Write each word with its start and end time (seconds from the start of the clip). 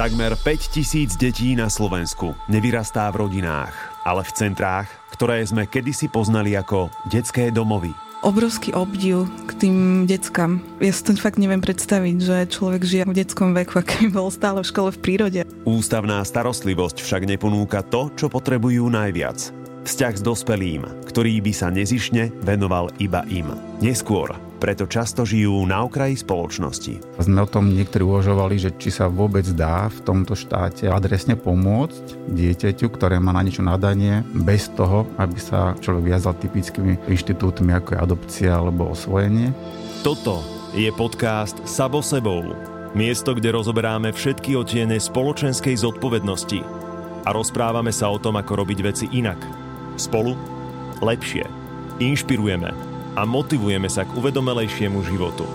Takmer 0.00 0.32
5000 0.32 1.20
detí 1.20 1.52
na 1.52 1.68
Slovensku 1.68 2.32
nevyrastá 2.48 3.04
v 3.12 3.20
rodinách, 3.20 3.76
ale 4.00 4.24
v 4.24 4.32
centrách, 4.32 4.88
ktoré 5.12 5.44
sme 5.44 5.68
kedysi 5.68 6.08
poznali 6.08 6.56
ako 6.56 6.88
detské 7.12 7.52
domovy. 7.52 7.92
Obrovský 8.24 8.72
obdiv 8.72 9.28
k 9.44 9.60
tým 9.60 9.76
deckám. 10.08 10.64
Ja 10.80 10.88
si 10.88 11.04
to 11.04 11.12
fakt 11.20 11.36
neviem 11.36 11.60
predstaviť, 11.60 12.16
že 12.16 12.36
človek 12.48 12.80
žije 12.80 13.12
v 13.12 13.16
detskom 13.20 13.52
veku, 13.52 13.76
aký 13.84 14.08
bol 14.08 14.32
stále 14.32 14.64
v 14.64 14.72
škole 14.72 14.88
v 14.88 15.02
prírode. 15.04 15.40
Ústavná 15.68 16.24
starostlivosť 16.24 17.04
však 17.04 17.28
neponúka 17.28 17.84
to, 17.84 18.08
čo 18.16 18.32
potrebujú 18.32 18.88
najviac. 18.88 19.52
Vzťah 19.84 20.14
s 20.16 20.24
dospelým, 20.24 20.80
ktorý 21.12 21.44
by 21.44 21.52
sa 21.52 21.68
nezišne 21.68 22.32
venoval 22.40 22.88
iba 22.96 23.20
im. 23.28 23.52
Neskôr 23.84 24.32
preto 24.60 24.84
často 24.84 25.24
žijú 25.24 25.64
na 25.64 25.88
okraji 25.88 26.20
spoločnosti. 26.20 27.16
Sme 27.16 27.40
o 27.40 27.48
tom 27.48 27.72
niektorí 27.72 28.04
uvažovali, 28.04 28.60
že 28.60 28.70
či 28.76 28.92
sa 28.92 29.08
vôbec 29.08 29.48
dá 29.56 29.88
v 29.88 30.04
tomto 30.04 30.36
štáte 30.36 30.84
adresne 30.92 31.34
pomôcť 31.34 32.28
dieťaťu, 32.28 32.86
ktoré 32.92 33.16
má 33.16 33.32
na 33.32 33.40
niečo 33.40 33.64
nadanie, 33.64 34.20
bez 34.36 34.68
toho, 34.76 35.08
aby 35.16 35.40
sa 35.40 35.72
človek 35.80 36.12
viazal 36.12 36.36
typickými 36.36 37.00
inštitútmi 37.08 37.72
ako 37.72 37.96
je 37.96 37.98
adopcia 38.04 38.52
alebo 38.52 38.92
osvojenie. 38.92 39.56
Toto 40.04 40.44
je 40.76 40.92
podcast 40.92 41.56
Sabo 41.64 42.04
sebou. 42.04 42.52
Miesto, 42.92 43.32
kde 43.32 43.56
rozoberáme 43.56 44.12
všetky 44.12 44.58
otiene 44.58 45.00
spoločenskej 45.00 45.78
zodpovednosti 45.80 46.60
a 47.24 47.30
rozprávame 47.32 47.94
sa 47.94 48.12
o 48.12 48.18
tom, 48.18 48.36
ako 48.36 48.66
robiť 48.66 48.78
veci 48.82 49.06
inak. 49.14 49.38
Spolu 49.96 50.34
lepšie. 51.00 51.46
Inšpirujeme 52.00 52.89
a 53.14 53.22
motivujeme 53.26 53.90
sa 53.90 54.06
k 54.06 54.14
uvedomelejšiemu 54.14 54.98
životu. 55.06 55.46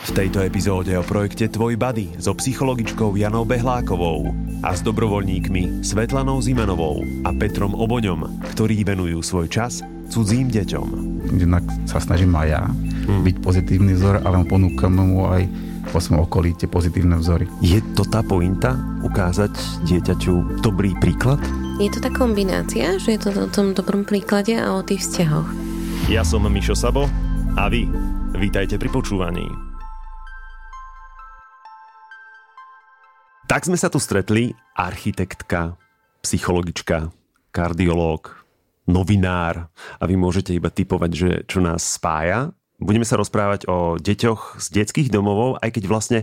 V 0.00 0.10
tejto 0.16 0.40
epizóde 0.40 0.96
o 0.96 1.04
projekte 1.04 1.44
Tvoj 1.44 1.76
Buddy 1.76 2.16
so 2.16 2.32
psychologičkou 2.32 3.20
Janou 3.20 3.44
Behlákovou 3.44 4.32
a 4.64 4.72
s 4.72 4.80
dobrovoľníkmi 4.80 5.84
Svetlanou 5.84 6.40
Zimanovou 6.40 7.04
a 7.28 7.36
Petrom 7.36 7.76
Oboňom, 7.76 8.40
ktorí 8.56 8.80
venujú 8.80 9.20
svoj 9.20 9.52
čas 9.52 9.84
cudzím 10.08 10.48
deťom. 10.48 10.88
Jednak 11.36 11.68
sa 11.84 12.00
snažím 12.00 12.32
aj 12.32 12.48
ja 12.48 12.64
hmm. 12.64 13.22
byť 13.28 13.36
pozitívny 13.44 13.92
vzor, 14.00 14.24
ale 14.24 14.40
ponúkam 14.48 14.96
mu 14.96 15.28
aj 15.28 15.44
po 15.92 16.00
svojom 16.00 16.24
okolí 16.24 16.56
tie 16.56 16.68
pozitívne 16.68 17.20
vzory. 17.20 17.44
Je 17.60 17.84
to 17.92 18.08
tá 18.08 18.24
pointa? 18.24 18.80
Ukázať 19.04 19.52
dieťaťu 19.84 20.64
dobrý 20.64 20.96
príklad? 20.96 21.40
Je 21.76 21.92
to 21.92 22.00
tá 22.00 22.08
kombinácia, 22.08 22.96
že 22.96 23.16
je 23.16 23.20
to 23.20 23.28
o 23.36 23.52
tom 23.52 23.76
dobrom 23.76 24.08
príklade 24.08 24.56
a 24.56 24.76
o 24.76 24.84
tých 24.84 25.04
vzťahoch. 25.04 25.69
Ja 26.10 26.26
som 26.26 26.42
Mišo 26.42 26.74
Sabo 26.74 27.06
a 27.54 27.70
vy 27.70 27.86
vítajte 28.34 28.74
pri 28.82 28.90
počúvaní. 28.90 29.46
Tak 33.46 33.70
sme 33.70 33.78
sa 33.78 33.86
tu 33.86 34.02
stretli 34.02 34.50
architektka, 34.74 35.78
psychologička, 36.18 37.14
kardiológ, 37.54 38.42
novinár 38.90 39.70
a 39.70 40.02
vy 40.02 40.18
môžete 40.18 40.50
iba 40.50 40.66
typovať, 40.66 41.10
že 41.14 41.30
čo 41.46 41.62
nás 41.62 41.86
spája. 41.86 42.50
Budeme 42.82 43.06
sa 43.06 43.14
rozprávať 43.14 43.70
o 43.70 43.94
deťoch 43.94 44.58
z 44.58 44.66
detských 44.82 45.14
domovov, 45.14 45.62
aj 45.62 45.78
keď 45.78 45.84
vlastne 45.86 46.18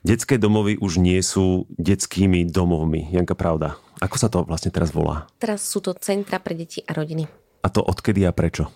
detské 0.00 0.40
domovy 0.40 0.80
už 0.80 0.96
nie 0.96 1.20
sú 1.20 1.68
detskými 1.76 2.48
domovmi. 2.48 3.12
Janka, 3.12 3.36
pravda. 3.36 3.76
Ako 4.00 4.16
sa 4.16 4.32
to 4.32 4.48
vlastne 4.48 4.72
teraz 4.72 4.96
volá? 4.96 5.28
Teraz 5.36 5.60
sú 5.60 5.84
to 5.84 5.92
centra 5.92 6.40
pre 6.40 6.56
deti 6.56 6.80
a 6.88 6.96
rodiny. 6.96 7.28
A 7.60 7.68
to 7.68 7.84
odkedy 7.84 8.24
a 8.24 8.32
prečo? 8.32 8.72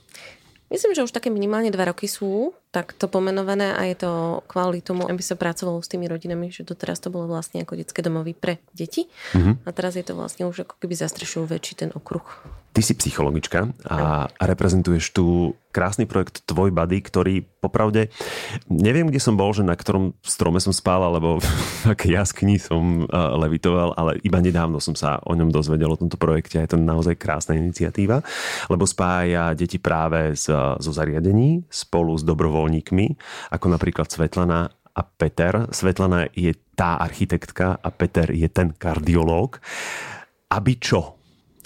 Myslím, 0.70 0.94
že 0.94 1.02
už 1.02 1.10
také 1.10 1.34
minimálne 1.34 1.74
dva 1.74 1.90
roky 1.90 2.06
sú 2.06 2.54
takto 2.70 3.10
pomenované 3.10 3.74
a 3.74 3.82
je 3.90 3.98
to 3.98 4.10
kvôli 4.46 4.78
tomu, 4.78 5.02
aby 5.10 5.18
sa 5.18 5.34
pracovalo 5.34 5.82
s 5.82 5.90
tými 5.90 6.06
rodinami, 6.06 6.54
že 6.54 6.62
doteraz 6.62 7.02
to 7.02 7.10
bolo 7.10 7.26
vlastne 7.26 7.66
ako 7.66 7.74
detské 7.74 7.98
domovy 8.00 8.30
pre 8.30 8.62
deti 8.70 9.10
mm-hmm. 9.34 9.66
a 9.66 9.70
teraz 9.74 9.98
je 9.98 10.06
to 10.06 10.14
vlastne 10.14 10.46
už 10.46 10.62
ako 10.62 10.78
keby 10.78 10.94
zastrešujú 10.94 11.50
väčší 11.50 11.74
ten 11.82 11.90
okruh. 11.90 12.22
Ty 12.70 12.86
si 12.86 12.94
psychologička 12.94 13.66
a, 13.90 14.30
a 14.30 14.42
reprezentuješ 14.46 15.10
tu 15.10 15.58
krásny 15.70 16.06
projekt 16.06 16.42
Tvoj 16.46 16.74
Buddy, 16.74 16.98
ktorý 17.02 17.34
popravde, 17.62 18.10
neviem, 18.66 19.06
kde 19.06 19.22
som 19.22 19.38
bol, 19.38 19.54
že 19.54 19.62
na 19.62 19.78
ktorom 19.78 20.18
strome 20.22 20.58
som 20.58 20.74
spál, 20.74 21.02
alebo 21.02 21.38
v 21.86 21.94
aké 21.94 22.10
jaskni 22.14 22.58
som 22.58 23.06
uh, 23.06 23.38
levitoval, 23.38 23.94
ale 23.94 24.18
iba 24.26 24.42
nedávno 24.42 24.82
som 24.82 24.98
sa 24.98 25.22
o 25.22 25.32
ňom 25.34 25.54
dozvedel, 25.54 25.94
o 25.94 25.98
tomto 25.98 26.18
projekte. 26.18 26.58
Je 26.58 26.74
to 26.74 26.78
naozaj 26.78 27.18
krásna 27.18 27.54
iniciatíva, 27.54 28.22
lebo 28.66 28.86
spája 28.86 29.54
deti 29.54 29.78
práve 29.78 30.34
z, 30.34 30.50
zo 30.78 30.90
zariadení 30.90 31.66
spolu 31.70 32.18
s 32.18 32.26
dobrovoľníkmi, 32.60 33.06
ako 33.56 33.66
napríklad 33.72 34.06
Svetlana 34.12 34.68
a 34.92 35.02
Peter. 35.02 35.64
Svetlana 35.72 36.28
je 36.36 36.52
tá 36.76 37.00
architektka 37.00 37.80
a 37.80 37.88
Peter 37.88 38.28
je 38.28 38.48
ten 38.52 38.76
kardiológ. 38.76 39.64
Aby 40.52 40.76
čo? 40.76 41.16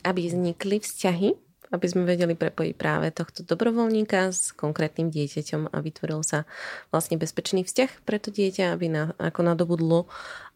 aby 0.04 0.28
vznikli 0.28 0.84
vzťahy, 0.84 1.32
aby 1.74 1.86
sme 1.90 2.06
vedeli 2.06 2.38
prepojiť 2.38 2.72
práve 2.78 3.10
tohto 3.10 3.42
dobrovoľníka 3.42 4.30
s 4.30 4.54
konkrétnym 4.54 5.10
dieťaťom 5.10 5.74
a 5.74 5.76
vytvoril 5.82 6.22
sa 6.22 6.46
vlastne 6.94 7.18
bezpečný 7.18 7.66
vzťah 7.66 8.06
pre 8.06 8.22
to 8.22 8.30
dieťa, 8.30 8.70
aby 8.70 8.86
na, 8.86 9.10
ako 9.18 9.40
nadobudlo 9.42 10.06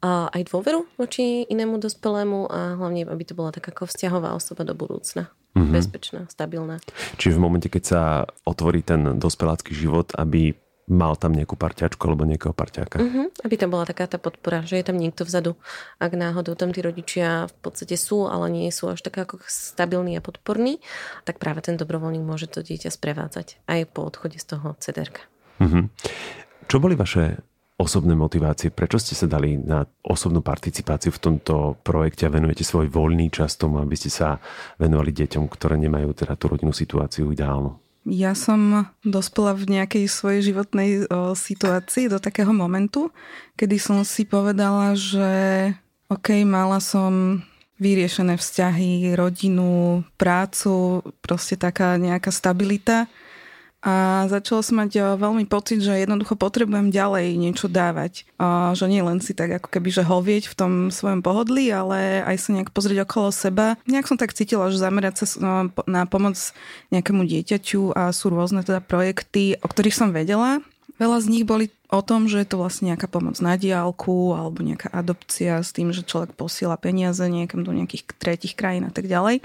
aj 0.07 0.47
dôveru 0.47 0.87
voči 0.95 1.43
inému 1.51 1.83
dospelému 1.83 2.47
a 2.47 2.79
hlavne, 2.79 3.03
aby 3.11 3.25
to 3.27 3.35
bola 3.35 3.51
taká 3.51 3.75
ako 3.75 3.91
vzťahová 3.91 4.31
osoba 4.39 4.63
do 4.63 4.79
budúcna. 4.79 5.27
Mm-hmm. 5.59 5.75
Bezpečná, 5.75 6.21
stabilná. 6.31 6.79
Čiže 7.19 7.35
v 7.35 7.43
momente, 7.43 7.67
keď 7.67 7.83
sa 7.83 8.03
otvorí 8.47 8.87
ten 8.87 9.19
dospelácky 9.19 9.75
život, 9.75 10.15
aby 10.15 10.55
mal 10.89 11.15
tam 11.21 11.37
nejakú 11.37 11.55
parťačku 11.55 12.01
alebo 12.09 12.25
nejakého 12.25 12.57
parťáka. 12.57 12.97
Uh-huh, 12.99 13.29
aby 13.45 13.55
tam 13.61 13.71
bola 13.71 13.85
taká 13.85 14.09
tá 14.09 14.17
podpora, 14.17 14.65
že 14.65 14.81
je 14.81 14.85
tam 14.89 14.97
niekto 14.97 15.23
vzadu. 15.29 15.55
Ak 16.01 16.17
náhodou 16.17 16.57
tam 16.57 16.73
tí 16.73 16.81
rodičia 16.81 17.47
v 17.47 17.55
podstate 17.61 17.95
sú, 18.01 18.27
ale 18.27 18.49
nie 18.49 18.73
sú 18.73 18.89
až 18.89 19.05
tak 19.05 19.21
ako 19.21 19.45
stabilní 19.47 20.17
a 20.17 20.25
podporní, 20.25 20.81
tak 21.29 21.37
práve 21.39 21.61
ten 21.61 21.77
dobrovoľník 21.77 22.25
môže 22.25 22.49
to 22.49 22.65
dieťa 22.65 22.89
sprevádzať 22.89 23.61
aj 23.69 23.81
po 23.93 24.09
odchode 24.09 24.41
z 24.41 24.47
toho 24.57 24.75
cederka. 24.81 25.23
Uh-huh. 25.61 25.93
Čo 26.67 26.81
boli 26.81 26.97
vaše 26.97 27.45
osobné 27.79 28.19
motivácie? 28.19 28.75
Prečo 28.75 28.99
ste 28.99 29.15
sa 29.15 29.31
dali 29.31 29.55
na 29.55 29.87
osobnú 30.03 30.43
participáciu 30.43 31.15
v 31.15 31.23
tomto 31.23 31.79
projekte 31.85 32.27
a 32.27 32.35
venujete 32.35 32.67
svoj 32.67 32.91
voľný 32.91 33.31
čas 33.31 33.55
tomu, 33.55 33.79
aby 33.79 33.95
ste 33.95 34.11
sa 34.11 34.43
venovali 34.83 35.15
deťom, 35.15 35.47
ktoré 35.47 35.79
nemajú 35.79 36.11
teda 36.17 36.35
tú 36.35 36.51
rodinnú 36.51 36.75
situáciu 36.75 37.31
ideálnu? 37.31 37.88
Ja 38.07 38.33
som 38.33 38.89
dospela 39.03 39.57
v 39.57 39.79
nejakej 39.79 40.07
svojej 40.07 40.53
životnej 40.53 41.09
o, 41.09 41.35
situácii 41.35 42.09
do 42.09 42.23
takého 42.23 42.55
momentu, 42.55 43.11
kedy 43.59 43.77
som 43.81 44.01
si 44.07 44.25
povedala, 44.25 44.95
že 44.95 45.29
OK, 46.09 46.43
mala 46.47 46.81
som 46.81 47.43
vyriešené 47.79 48.35
vzťahy, 48.39 49.15
rodinu, 49.15 50.03
prácu, 50.19 51.05
proste 51.23 51.55
taká 51.55 51.95
nejaká 51.95 52.35
stabilita 52.35 53.07
a 53.79 54.27
začala 54.27 54.63
som 54.67 54.83
mať 54.83 54.91
eh, 54.99 55.05
veľmi 55.15 55.47
pocit, 55.47 55.79
že 55.79 56.03
jednoducho 56.03 56.35
potrebujem 56.35 56.91
ďalej 56.91 57.39
niečo 57.39 57.71
dávať. 57.71 58.27
A 58.35 58.75
že 58.75 58.91
nie 58.91 58.99
len 58.99 59.23
si 59.23 59.39
tak 59.39 59.55
ako 59.55 59.71
keby, 59.71 59.89
že 59.95 60.03
hovieť 60.03 60.51
v 60.51 60.55
tom 60.59 60.73
svojom 60.91 61.23
pohodlí, 61.23 61.71
ale 61.71 62.27
aj 62.27 62.37
sa 62.43 62.51
nejak 62.59 62.75
pozrieť 62.75 63.07
okolo 63.07 63.31
seba. 63.31 63.79
Nejak 63.87 64.11
som 64.11 64.19
tak 64.19 64.35
cítila, 64.35 64.67
že 64.75 64.83
zamerať 64.83 65.23
sa 65.23 65.27
no, 65.39 65.53
na 65.87 66.11
pomoc 66.11 66.35
nejakému 66.91 67.23
dieťaťu 67.23 67.95
a 67.95 68.11
sú 68.11 68.35
rôzne 68.35 68.67
teda 68.67 68.83
projekty, 68.83 69.55
o 69.63 69.67
ktorých 69.71 69.95
som 69.95 70.11
vedela. 70.11 70.59
Veľa 70.99 71.23
z 71.23 71.31
nich 71.31 71.47
boli 71.47 71.71
o 71.95 72.03
tom, 72.03 72.27
že 72.27 72.43
je 72.43 72.49
to 72.51 72.59
vlastne 72.59 72.91
nejaká 72.91 73.07
pomoc 73.07 73.39
na 73.39 73.55
diálku 73.55 74.35
alebo 74.35 74.67
nejaká 74.67 74.91
adopcia 74.91 75.63
s 75.63 75.71
tým, 75.71 75.95
že 75.95 76.03
človek 76.03 76.35
posiela 76.35 76.75
peniaze 76.75 77.23
niekam 77.31 77.63
do 77.63 77.71
nejakých 77.71 78.11
tretich 78.19 78.59
krajín 78.59 78.91
a 78.91 78.93
tak 78.93 79.07
ďalej. 79.07 79.39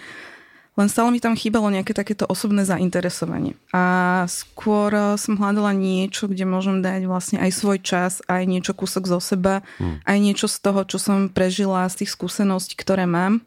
Len 0.74 0.90
stále 0.90 1.14
mi 1.14 1.22
tam 1.22 1.38
chýbalo 1.38 1.70
nejaké 1.70 1.94
takéto 1.94 2.26
osobné 2.26 2.66
zainteresovanie. 2.66 3.54
A 3.70 4.26
skôr 4.26 4.90
eh, 4.90 5.06
som 5.22 5.38
hľadala 5.38 5.70
niečo, 5.78 6.26
kde 6.26 6.50
môžem 6.50 6.82
dať 6.82 7.06
vlastne 7.06 7.38
aj 7.38 7.52
svoj 7.54 7.78
čas, 7.82 8.26
aj 8.26 8.50
niečo 8.50 8.74
kúsok 8.74 9.06
zo 9.06 9.22
seba, 9.22 9.62
hmm. 9.78 10.02
aj 10.06 10.18
niečo 10.18 10.48
z 10.50 10.58
toho, 10.66 10.82
čo 10.90 10.98
som 10.98 11.30
prežila, 11.30 11.86
z 11.94 12.04
tých 12.06 12.18
skúseností, 12.18 12.74
ktoré 12.74 13.06
mám. 13.06 13.46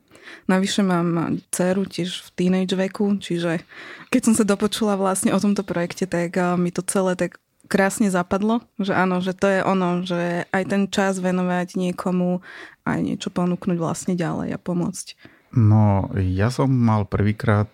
Navyše 0.51 0.83
mám 0.83 1.39
dceru 1.55 1.87
tiež 1.87 2.27
v 2.27 2.29
teenage 2.35 2.75
veku, 2.75 3.19
čiže 3.19 3.63
keď 4.11 4.21
som 4.27 4.35
sa 4.35 4.43
dopočula 4.43 4.99
vlastne 4.99 5.31
o 5.31 5.39
tomto 5.43 5.67
projekte, 5.67 6.07
tak 6.07 6.39
eh, 6.39 6.55
mi 6.55 6.71
to 6.71 6.87
celé 6.87 7.19
tak 7.19 7.43
krásne 7.67 8.07
zapadlo, 8.15 8.63
že 8.79 8.95
áno, 8.95 9.19
že 9.19 9.35
to 9.35 9.51
je 9.51 9.61
ono, 9.67 10.07
že 10.07 10.47
aj 10.55 10.63
ten 10.71 10.83
čas 10.87 11.19
venovať 11.19 11.75
niekomu, 11.75 12.39
aj 12.87 12.99
niečo 13.03 13.35
ponúknuť 13.35 13.75
vlastne 13.75 14.15
ďalej 14.15 14.55
a 14.55 14.59
pomôcť. 14.63 15.36
No, 15.57 16.13
ja 16.21 16.53
som 16.53 16.69
mal 16.69 17.09
prvýkrát 17.09 17.73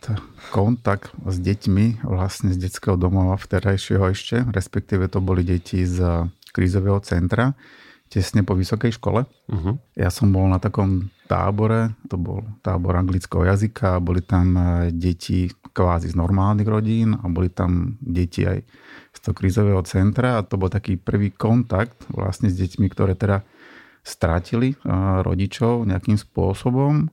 kontakt 0.54 1.10
s 1.26 1.42
deťmi 1.42 2.06
vlastne 2.06 2.54
z 2.54 2.62
detského 2.62 2.94
domova 2.94 3.34
vterajšieho 3.34 4.06
ešte, 4.14 4.46
respektíve 4.54 5.10
to 5.10 5.18
boli 5.18 5.42
deti 5.42 5.82
z 5.82 6.30
krízového 6.54 7.02
centra, 7.02 7.58
tesne 8.06 8.46
po 8.46 8.54
vysokej 8.54 8.94
škole. 9.02 9.26
Uh-huh. 9.50 9.80
Ja 9.98 10.14
som 10.14 10.30
bol 10.30 10.46
na 10.46 10.62
takom 10.62 11.10
tábore, 11.26 11.96
to 12.06 12.20
bol 12.20 12.44
tábor 12.62 12.94
anglického 13.00 13.48
jazyka, 13.50 13.98
boli 14.04 14.22
tam 14.22 14.52
e, 14.54 14.62
deti 14.92 15.48
kvázi 15.72 16.12
z 16.12 16.16
normálnych 16.20 16.68
rodín 16.68 17.16
a 17.16 17.24
boli 17.32 17.48
tam 17.48 17.96
deti 17.98 18.44
aj 18.44 18.62
z 19.10 19.18
toho 19.24 19.34
krízového 19.34 19.82
centra 19.88 20.38
a 20.38 20.44
to 20.44 20.60
bol 20.60 20.68
taký 20.68 21.00
prvý 21.00 21.32
kontakt 21.32 22.04
vlastne 22.12 22.52
s 22.52 22.54
deťmi, 22.60 22.86
ktoré 22.92 23.16
teda 23.16 23.42
strátili 24.04 24.76
rodičov 25.24 25.86
nejakým 25.88 26.18
spôsobom. 26.18 27.08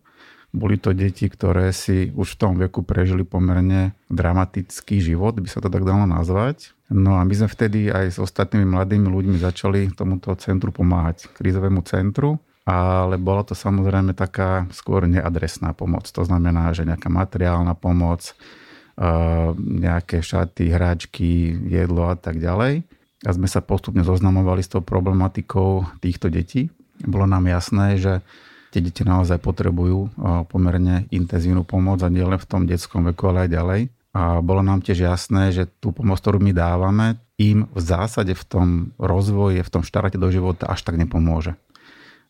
Boli 0.49 0.81
to 0.81 0.97
deti, 0.97 1.29
ktoré 1.29 1.69
si 1.69 2.09
už 2.09 2.35
v 2.35 2.39
tom 2.41 2.53
veku 2.57 2.81
prežili 2.81 3.21
pomerne 3.21 3.93
dramatický 4.09 4.97
život, 4.97 5.37
by 5.37 5.45
sa 5.45 5.61
to 5.61 5.69
tak 5.69 5.85
dalo 5.85 6.09
nazvať. 6.09 6.73
No 6.89 7.21
a 7.21 7.21
my 7.21 7.33
sme 7.37 7.45
vtedy 7.45 7.93
aj 7.93 8.05
s 8.13 8.17
ostatnými 8.17 8.65
mladými 8.65 9.05
ľuďmi 9.05 9.37
začali 9.37 9.93
tomuto 9.93 10.33
centru 10.41 10.73
pomáhať, 10.73 11.29
krízovému 11.37 11.85
centru 11.85 12.41
ale 12.69 13.17
bola 13.17 13.41
to 13.41 13.57
samozrejme 13.57 14.13
taká 14.13 14.69
skôr 14.69 15.09
neadresná 15.09 15.73
pomoc. 15.73 16.05
To 16.13 16.21
znamená, 16.21 16.69
že 16.77 16.85
nejaká 16.85 17.09
materiálna 17.09 17.73
pomoc, 17.73 18.37
nejaké 19.57 20.21
šaty, 20.21 20.69
hráčky, 20.69 21.57
jedlo 21.65 22.13
a 22.13 22.15
tak 22.19 22.37
ďalej. 22.37 22.85
A 23.25 23.29
sme 23.33 23.49
sa 23.49 23.65
postupne 23.65 24.05
zoznamovali 24.05 24.61
s 24.61 24.69
tou 24.69 24.85
problematikou 24.85 25.97
týchto 25.97 26.29
detí. 26.29 26.69
Bolo 27.01 27.25
nám 27.25 27.49
jasné, 27.49 27.97
že 27.97 28.21
tie 28.69 28.81
deti 28.85 29.01
naozaj 29.01 29.41
potrebujú 29.41 30.13
pomerne 30.49 31.09
intenzívnu 31.09 31.65
pomoc 31.65 32.01
a 32.05 32.09
nielen 32.09 32.37
v 32.37 32.49
tom 32.49 32.63
detskom 32.69 33.05
veku, 33.09 33.29
ale 33.33 33.45
aj 33.45 33.49
ďalej. 33.49 33.81
A 34.09 34.41
bolo 34.41 34.65
nám 34.65 34.81
tiež 34.81 35.05
jasné, 35.05 35.53
že 35.53 35.69
tú 35.69 35.93
pomoc, 35.93 36.17
ktorú 36.17 36.41
my 36.41 36.49
dávame, 36.49 37.21
im 37.37 37.69
v 37.71 37.81
zásade 37.81 38.33
v 38.33 38.43
tom 38.45 38.67
rozvoji, 38.97 39.61
v 39.61 39.69
tom 39.69 39.85
štarate 39.85 40.17
do 40.17 40.27
života 40.33 40.65
až 40.65 40.81
tak 40.81 40.97
nepomôže 40.97 41.53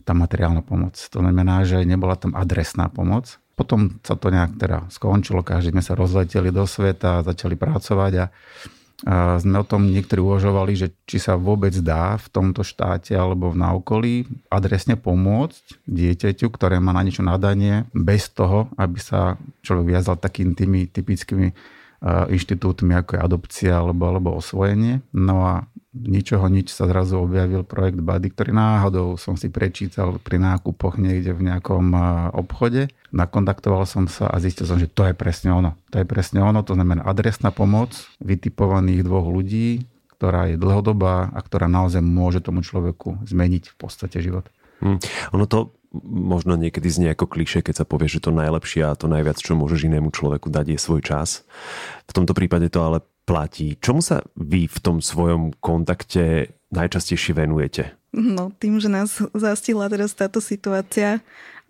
tá 0.04 0.12
materiálna 0.12 0.60
pomoc. 0.64 1.00
To 1.00 1.24
znamená, 1.24 1.64
že 1.64 1.88
nebola 1.88 2.20
tam 2.20 2.36
adresná 2.36 2.92
pomoc. 2.92 3.40
Potom 3.56 4.00
sa 4.08 4.16
to 4.16 4.32
nejak 4.32 4.56
teda 4.56 4.88
skončilo, 4.88 5.44
každý 5.44 5.76
sme 5.76 5.84
sa 5.84 5.96
rozleteli 5.96 6.52
do 6.52 6.64
sveta, 6.64 7.28
začali 7.28 7.60
pracovať 7.60 8.14
a, 8.16 8.26
a 9.08 9.40
sme 9.40 9.64
o 9.64 9.66
tom 9.68 9.88
niektorí 9.88 10.20
uvažovali, 10.20 10.76
že 10.76 10.88
či 11.08 11.24
sa 11.24 11.40
vôbec 11.40 11.72
dá 11.80 12.20
v 12.20 12.28
tomto 12.28 12.68
štáte 12.68 13.16
alebo 13.16 13.56
v 13.56 13.60
okolí 13.64 14.28
adresne 14.52 15.00
pomôcť 15.00 15.88
dieťaťu, 15.88 16.52
ktoré 16.52 16.84
má 16.84 16.92
na 16.92 17.08
niečo 17.08 17.24
nadanie, 17.24 17.88
bez 17.96 18.28
toho, 18.28 18.68
aby 18.76 19.00
sa 19.00 19.40
človek 19.64 19.96
viazal 19.96 20.20
takými 20.20 20.52
tými 20.52 20.80
typickými 20.92 21.79
inštitútmi, 22.06 22.96
ako 22.96 23.20
je 23.20 23.22
adopcia 23.22 23.74
alebo, 23.76 24.08
alebo 24.08 24.40
osvojenie. 24.40 25.04
No 25.12 25.44
a 25.44 25.54
ničoho 25.90 26.46
nič 26.48 26.72
sa 26.72 26.86
zrazu 26.86 27.18
objavil 27.20 27.66
projekt 27.66 28.00
Buddy, 28.00 28.32
ktorý 28.32 28.54
náhodou 28.54 29.18
som 29.18 29.36
si 29.36 29.50
prečítal 29.50 30.22
pri 30.22 30.38
nákupoch 30.38 31.02
niekde 31.02 31.34
v 31.34 31.50
nejakom 31.50 31.92
obchode. 32.38 32.94
Nakontaktoval 33.10 33.84
som 33.90 34.06
sa 34.06 34.30
a 34.30 34.38
zistil 34.38 34.70
som, 34.70 34.78
že 34.78 34.88
to 34.88 35.04
je 35.10 35.18
presne 35.18 35.50
ono. 35.52 35.76
To 35.92 36.00
je 36.00 36.06
presne 36.06 36.40
ono, 36.46 36.62
to 36.62 36.78
znamená 36.78 37.04
adresná 37.04 37.50
pomoc 37.50 37.92
vytipovaných 38.22 39.02
dvoch 39.02 39.28
ľudí, 39.28 39.84
ktorá 40.16 40.52
je 40.52 40.62
dlhodobá 40.62 41.34
a 41.34 41.40
ktorá 41.42 41.66
naozaj 41.66 42.04
môže 42.06 42.40
tomu 42.44 42.62
človeku 42.62 43.26
zmeniť 43.26 43.74
v 43.74 43.76
podstate 43.76 44.22
život. 44.22 44.46
Hmm. 44.80 45.02
Ono 45.36 45.44
to 45.50 45.76
možno 45.94 46.54
niekedy 46.54 46.86
znie 46.86 47.10
ako 47.14 47.26
kliše, 47.26 47.66
keď 47.66 47.82
sa 47.82 47.86
povie, 47.86 48.06
že 48.06 48.22
to 48.22 48.30
najlepšie 48.30 48.86
a 48.86 48.98
to 48.98 49.10
najviac, 49.10 49.42
čo 49.42 49.58
môžeš 49.58 49.90
inému 49.90 50.14
človeku 50.14 50.54
dať, 50.54 50.78
je 50.78 50.80
svoj 50.80 51.02
čas. 51.02 51.42
V 52.06 52.14
tomto 52.14 52.38
prípade 52.38 52.70
to 52.70 52.86
ale 52.86 53.02
platí. 53.26 53.78
Čomu 53.82 54.02
sa 54.02 54.22
vy 54.38 54.70
v 54.70 54.80
tom 54.82 55.02
svojom 55.02 55.54
kontakte 55.58 56.54
najčastejšie 56.70 57.34
venujete? 57.34 57.94
No, 58.14 58.54
tým, 58.58 58.82
že 58.82 58.90
nás 58.90 59.22
zastihla 59.34 59.90
teraz 59.90 60.18
táto 60.18 60.42
situácia 60.42 61.22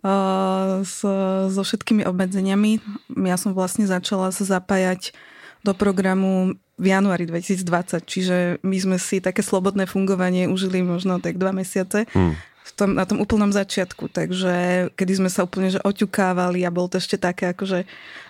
uh, 0.03 0.83
s, 0.83 1.03
so 1.51 1.61
všetkými 1.63 2.07
obmedzeniami, 2.07 2.79
ja 3.27 3.35
som 3.35 3.51
vlastne 3.51 3.83
začala 3.87 4.31
sa 4.31 4.43
zapájať 4.47 5.11
do 5.59 5.75
programu 5.75 6.55
v 6.79 6.95
januári 6.95 7.27
2020, 7.27 8.07
čiže 8.07 8.37
my 8.63 8.77
sme 8.79 8.95
si 8.95 9.19
také 9.19 9.43
slobodné 9.43 9.83
fungovanie 9.83 10.47
užili 10.47 10.79
možno 10.79 11.19
tak 11.19 11.35
dva 11.35 11.51
mesiace. 11.51 12.07
Hmm 12.15 12.39
tom, 12.79 12.95
na 12.95 13.03
tom 13.03 13.19
úplnom 13.19 13.51
začiatku, 13.51 14.07
takže 14.07 14.87
kedy 14.95 15.19
sme 15.19 15.29
sa 15.29 15.43
úplne 15.43 15.75
že 15.75 15.83
oťukávali 15.83 16.63
a 16.63 16.71
bolo 16.71 16.87
to 16.87 17.03
ešte 17.03 17.19
také 17.19 17.51
akože 17.51 17.83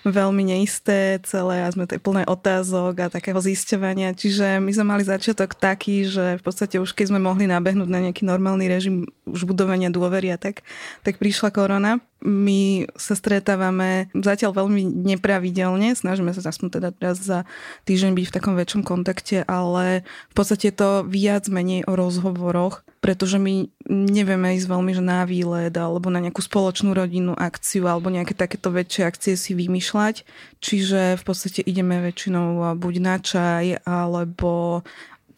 veľmi 0.10 0.42
neisté 0.42 1.22
celé 1.22 1.62
a 1.62 1.70
sme 1.70 1.86
tej 1.86 2.02
plné 2.02 2.26
otázok 2.26 3.06
a 3.06 3.14
takého 3.14 3.38
zisťovania, 3.38 4.18
čiže 4.18 4.58
my 4.58 4.72
sme 4.74 4.86
mali 4.98 5.04
začiatok 5.06 5.54
taký, 5.54 6.10
že 6.10 6.42
v 6.42 6.44
podstate 6.44 6.82
už 6.82 6.98
keď 6.98 7.14
sme 7.14 7.22
mohli 7.22 7.46
nabehnúť 7.46 7.90
na 7.90 8.02
nejaký 8.10 8.26
normálny 8.26 8.66
režim 8.66 9.06
už 9.30 9.46
budovania 9.46 9.94
dôvery 9.94 10.34
a 10.34 10.42
tak, 10.42 10.66
tak 11.06 11.22
prišla 11.22 11.54
korona 11.54 12.02
my 12.20 12.92
sa 13.00 13.16
stretávame 13.16 14.12
zatiaľ 14.12 14.64
veľmi 14.64 14.84
nepravidelne, 14.84 15.96
snažíme 15.96 16.36
sa 16.36 16.44
aspoň 16.44 16.68
teda 16.80 16.90
teraz 16.92 17.24
za 17.24 17.48
týždeň 17.88 18.12
byť 18.12 18.26
v 18.28 18.36
takom 18.36 18.56
väčšom 18.60 18.84
kontakte, 18.84 19.48
ale 19.48 20.04
v 20.32 20.34
podstate 20.36 20.76
to 20.76 21.08
viac 21.08 21.48
menej 21.48 21.88
o 21.88 21.96
rozhovoroch, 21.96 22.84
pretože 23.00 23.40
my 23.40 23.72
nevieme 23.88 24.60
ísť 24.60 24.68
veľmi 24.68 24.92
že 24.92 25.04
na 25.04 25.24
výlet 25.24 25.72
alebo 25.72 26.12
na 26.12 26.20
nejakú 26.20 26.44
spoločnú 26.44 26.92
rodinnú 26.92 27.32
akciu 27.40 27.88
alebo 27.88 28.12
nejaké 28.12 28.36
takéto 28.36 28.68
väčšie 28.68 29.08
akcie 29.08 29.34
si 29.40 29.56
vymýšľať. 29.56 30.28
Čiže 30.60 31.16
v 31.16 31.24
podstate 31.24 31.64
ideme 31.64 32.04
väčšinou 32.04 32.76
buď 32.76 32.94
na 33.00 33.16
čaj 33.24 33.88
alebo 33.88 34.84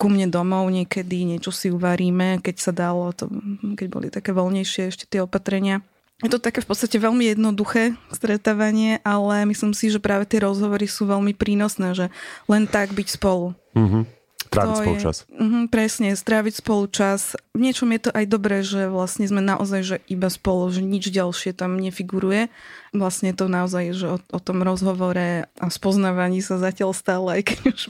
ku 0.02 0.10
mne 0.10 0.34
domov 0.34 0.66
niekedy 0.74 1.30
niečo 1.30 1.54
si 1.54 1.70
uvaríme, 1.70 2.42
keď 2.42 2.56
sa 2.58 2.74
dalo, 2.74 3.14
to, 3.14 3.30
keď 3.78 3.88
boli 3.94 4.10
také 4.10 4.34
voľnejšie 4.34 4.90
ešte 4.90 5.06
tie 5.06 5.22
opatrenia. 5.22 5.86
Je 6.22 6.30
to 6.30 6.38
také 6.38 6.62
v 6.62 6.70
podstate 6.70 7.02
veľmi 7.02 7.34
jednoduché 7.34 7.98
stretávanie, 8.14 9.02
ale 9.02 9.42
myslím 9.50 9.74
si, 9.74 9.90
že 9.90 9.98
práve 9.98 10.30
tie 10.30 10.46
rozhovory 10.46 10.86
sú 10.86 11.10
veľmi 11.10 11.34
prínosné, 11.34 11.98
že 11.98 12.06
len 12.46 12.70
tak 12.70 12.94
byť 12.94 13.08
spolu. 13.18 13.58
Mm-hmm. 13.74 14.21
Tráviť 14.52 14.76
spolu 14.84 14.96
čas. 15.00 15.18
Uh, 15.32 15.64
presne, 15.72 16.12
stráviť 16.12 16.60
spolu 16.60 16.84
čas. 16.92 17.40
V 17.56 17.64
niečom 17.64 17.88
je 17.96 18.04
to 18.04 18.12
aj 18.12 18.26
dobré, 18.28 18.68
že 18.68 18.92
vlastne 18.92 19.24
sme 19.24 19.40
naozaj 19.40 19.80
že 19.80 19.98
iba 20.12 20.28
spolu, 20.28 20.68
že 20.68 20.84
nič 20.84 21.08
ďalšie 21.08 21.56
tam 21.56 21.80
nefiguruje. 21.80 22.52
Vlastne 22.92 23.32
to 23.32 23.48
naozaj, 23.48 23.96
že 23.96 24.08
o, 24.12 24.20
o 24.20 24.40
tom 24.44 24.60
rozhovore 24.68 25.48
a 25.48 25.66
spoznávaní 25.72 26.44
sa 26.44 26.60
zatiaľ 26.60 26.92
stále, 26.92 27.40
aj 27.40 27.44
keď 27.48 27.58
už 27.72 27.82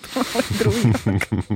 druhý. 0.61 0.83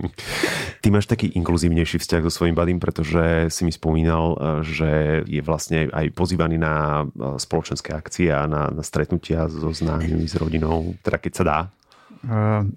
Ty 0.81 0.87
máš 0.89 1.05
taký 1.05 1.29
inkluzívnejší 1.37 2.01
vzťah 2.01 2.25
so 2.25 2.33
svojím 2.33 2.57
badím, 2.57 2.81
pretože 2.81 3.53
si 3.53 3.61
mi 3.61 3.69
spomínal, 3.69 4.33
e, 4.33 4.37
že 4.65 4.91
je 5.29 5.41
vlastne 5.45 5.85
aj 5.93 6.17
pozývaný 6.17 6.57
na 6.57 7.05
e, 7.05 7.37
spoločenské 7.37 7.93
akcie 7.93 8.33
a 8.33 8.49
na, 8.49 8.73
na 8.73 8.81
stretnutia 8.81 9.45
so 9.53 9.69
známymi, 9.69 10.25
s 10.25 10.33
rodinou, 10.33 10.97
teda 11.05 11.21
keď 11.21 11.33
sa 11.37 11.45
dá. 11.45 11.59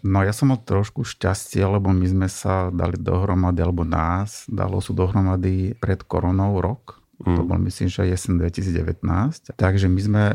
No 0.05 0.19
ja 0.21 0.33
som 0.37 0.53
mal 0.53 0.61
trošku 0.61 1.09
šťastie, 1.09 1.65
lebo 1.65 1.89
my 1.89 2.07
sme 2.07 2.29
sa 2.29 2.69
dali 2.69 3.01
dohromady, 3.01 3.65
alebo 3.65 3.83
nás 3.83 4.45
dalo 4.45 4.85
sú 4.85 4.93
dohromady 4.93 5.73
pred 5.81 6.05
koronou 6.05 6.61
rok. 6.61 7.01
Mm. 7.19 7.35
To 7.35 7.43
bol 7.43 7.59
myslím, 7.67 7.91
že 7.91 8.07
jesen 8.07 8.39
2019. 8.39 9.59
Takže 9.59 9.91
my 9.91 10.01
sme 10.01 10.23
e, 10.31 10.35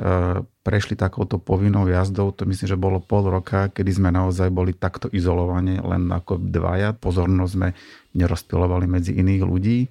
prešli 0.68 1.00
takouto 1.00 1.40
povinnou 1.40 1.88
jazdou, 1.88 2.36
to 2.36 2.44
myslím, 2.44 2.68
že 2.68 2.76
bolo 2.76 3.00
pol 3.00 3.24
roka, 3.32 3.72
kedy 3.72 4.04
sme 4.04 4.10
naozaj 4.12 4.52
boli 4.52 4.76
takto 4.76 5.08
izolovaní, 5.08 5.80
len 5.80 6.12
ako 6.12 6.44
dvaja. 6.44 6.92
Pozornosť 6.92 7.54
sme 7.56 7.72
nerozptilovali 8.20 8.86
medzi 8.92 9.16
iných 9.16 9.44
ľudí. 9.48 9.88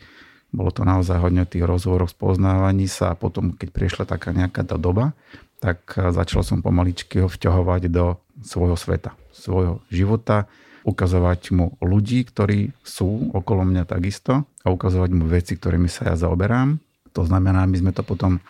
Bolo 0.53 0.69
to 0.69 0.85
naozaj 0.85 1.17
hodne 1.17 1.49
tých 1.49 1.65
rozhovorov, 1.65 2.13
spoznávaní 2.13 2.85
sa 2.85 3.17
a 3.17 3.19
potom, 3.19 3.57
keď 3.57 3.73
prišla 3.73 4.05
taká 4.05 4.37
nejaká 4.37 4.61
tá 4.69 4.77
doba, 4.77 5.17
tak 5.63 5.95
e, 5.95 6.11
začal 6.11 6.43
som 6.43 6.59
pomaličky 6.59 7.23
ho 7.23 7.31
vťahovať 7.31 7.87
do 7.87 8.19
svojho 8.43 8.75
sveta, 8.75 9.15
svojho 9.31 9.79
života, 9.87 10.51
ukazovať 10.83 11.55
mu 11.55 11.79
ľudí, 11.79 12.27
ktorí 12.27 12.75
sú 12.83 13.31
okolo 13.31 13.63
mňa 13.63 13.87
takisto 13.87 14.43
a 14.67 14.69
ukazovať 14.75 15.11
mu 15.15 15.31
veci, 15.31 15.55
ktorými 15.55 15.87
sa 15.87 16.11
ja 16.11 16.15
zaoberám. 16.19 16.83
To 17.15 17.23
znamená, 17.23 17.63
my 17.71 17.77
sme 17.79 17.93
to 17.95 18.03
potom 18.03 18.43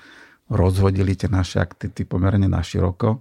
rozhodili 0.48 1.12
tie 1.12 1.28
naše 1.28 1.60
aktivity 1.60 2.08
pomerne 2.08 2.48
na 2.48 2.64
široko. 2.64 3.20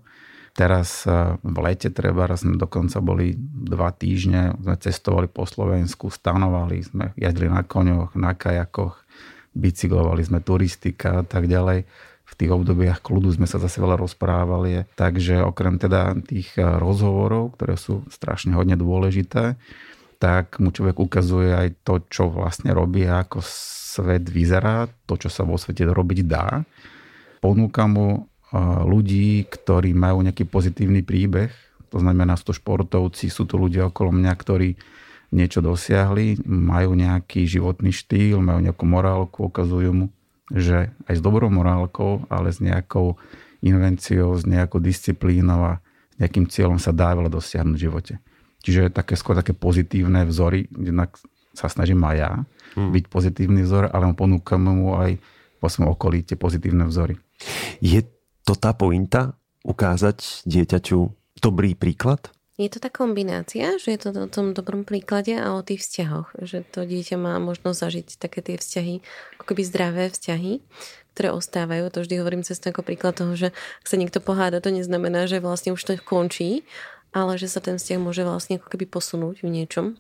Teraz 0.56 1.04
e, 1.04 1.12
v 1.44 1.58
lete 1.60 1.92
treba, 1.92 2.32
sme 2.40 2.56
dokonca 2.56 3.04
boli 3.04 3.36
dva 3.40 3.92
týždne, 3.92 4.56
sme 4.64 4.80
cestovali 4.80 5.28
po 5.28 5.44
Slovensku, 5.44 6.08
stanovali 6.08 6.80
sme, 6.80 7.06
jazdili 7.20 7.52
na 7.52 7.68
koňoch, 7.68 8.16
na 8.16 8.32
kajakoch, 8.32 9.04
bicyklovali 9.52 10.24
sme 10.24 10.40
turistika 10.40 11.20
a 11.20 11.24
tak 11.28 11.52
ďalej 11.52 11.84
v 12.32 12.34
tých 12.40 12.52
obdobiach 12.56 13.04
kľudu 13.04 13.36
sme 13.36 13.48
sa 13.48 13.60
zase 13.60 13.84
veľa 13.84 14.00
rozprávali. 14.00 14.88
Takže 14.96 15.44
okrem 15.44 15.76
teda 15.76 16.16
tých 16.24 16.56
eh, 16.56 16.64
rozhovorov, 16.64 17.60
ktoré 17.60 17.76
sú 17.76 18.08
strašne 18.08 18.56
hodne 18.56 18.80
dôležité, 18.80 19.60
tak 20.22 20.62
mu 20.62 20.72
človek 20.72 21.02
ukazuje 21.02 21.52
aj 21.52 21.68
to, 21.84 22.00
čo 22.08 22.32
vlastne 22.32 22.72
robí 22.72 23.04
a 23.10 23.26
ako 23.26 23.42
svet 23.44 24.30
vyzerá, 24.30 24.88
to, 25.10 25.18
čo 25.18 25.28
sa 25.28 25.44
vo 25.44 25.60
svete 25.60 25.84
robiť 25.84 26.20
dá. 26.24 26.64
Ponúka 27.44 27.84
mu 27.92 28.08
eh, 28.16 28.58
ľudí, 28.88 29.44
ktorí 29.52 29.92
majú 29.92 30.24
nejaký 30.24 30.48
pozitívny 30.48 31.04
príbeh, 31.04 31.52
to 31.92 32.00
znamená, 32.00 32.40
sú 32.40 32.56
to 32.56 32.56
športovci, 32.56 33.28
sú 33.28 33.44
to 33.44 33.60
ľudia 33.60 33.92
okolo 33.92 34.16
mňa, 34.16 34.32
ktorí 34.40 34.80
niečo 35.36 35.60
dosiahli, 35.60 36.44
majú 36.48 36.96
nejaký 36.96 37.44
životný 37.44 37.92
štýl, 37.92 38.40
majú 38.40 38.64
nejakú 38.64 38.84
morálku, 38.88 39.52
ukazujú 39.52 39.92
mu 39.92 40.06
že 40.52 40.92
aj 41.08 41.16
s 41.18 41.22
dobrou 41.24 41.48
morálkou, 41.48 42.28
ale 42.28 42.52
s 42.52 42.60
nejakou 42.60 43.16
invenciou, 43.62 44.36
s 44.36 44.44
nejakou 44.44 44.82
disciplínou 44.82 45.78
a 45.78 45.84
s 46.14 46.16
nejakým 46.20 46.46
cieľom 46.50 46.78
sa 46.82 46.92
dá 46.92 47.14
veľa 47.16 47.32
dosiahnuť 47.32 47.76
v 47.78 47.84
živote. 47.84 48.14
Čiže 48.62 48.94
také 48.94 49.18
skôr 49.18 49.34
také 49.34 49.58
pozitívne 49.58 50.26
vzory, 50.28 50.70
jednak 50.70 51.18
sa 51.52 51.68
snažím 51.68 52.02
aj 52.06 52.16
ja 52.16 52.32
hmm. 52.78 52.92
byť 52.94 53.06
pozitívny 53.10 53.62
vzor, 53.66 53.92
ale 53.92 54.12
ponúkam 54.14 54.62
mu 54.62 54.96
aj 54.96 55.20
po 55.62 55.68
svojom 55.70 55.94
okolí 55.94 56.26
tie 56.26 56.40
pozitívne 56.40 56.88
vzory. 56.88 57.18
Je 57.82 58.02
to 58.46 58.58
tá 58.58 58.74
pointa? 58.74 59.38
Ukázať 59.62 60.46
dieťaťu 60.50 61.00
dobrý 61.38 61.78
príklad? 61.78 62.34
Je 62.62 62.70
to 62.70 62.78
tá 62.78 62.94
kombinácia, 62.94 63.82
že 63.82 63.98
je 63.98 64.00
to 64.06 64.14
o 64.14 64.30
tom 64.30 64.54
dobrom 64.54 64.86
príklade 64.86 65.34
a 65.34 65.58
o 65.58 65.66
tých 65.66 65.82
vzťahoch. 65.82 66.38
Že 66.46 66.58
to 66.70 66.86
dieťa 66.86 67.18
má 67.18 67.42
možnosť 67.42 67.78
zažiť 67.82 68.08
také 68.22 68.46
tie 68.46 68.62
vzťahy, 68.62 69.02
ako 69.42 69.44
keby 69.50 69.62
zdravé 69.66 70.04
vzťahy, 70.14 70.62
ktoré 71.18 71.34
ostávajú. 71.34 71.90
To 71.90 72.06
vždy 72.06 72.22
hovorím 72.22 72.46
cez 72.46 72.62
ako 72.62 72.86
príklad 72.86 73.18
toho, 73.18 73.34
že 73.34 73.50
ak 73.82 73.88
sa 73.90 73.98
niekto 73.98 74.22
poháda, 74.22 74.62
to 74.62 74.70
neznamená, 74.70 75.26
že 75.26 75.42
vlastne 75.42 75.74
už 75.74 75.82
to 75.82 75.98
končí, 75.98 76.62
ale 77.10 77.42
že 77.42 77.50
sa 77.50 77.66
ten 77.66 77.82
vzťah 77.82 77.98
môže 77.98 78.22
vlastne 78.22 78.62
ako 78.62 78.70
keby 78.70 78.86
posunúť 78.86 79.42
v 79.42 79.50
niečom. 79.50 79.98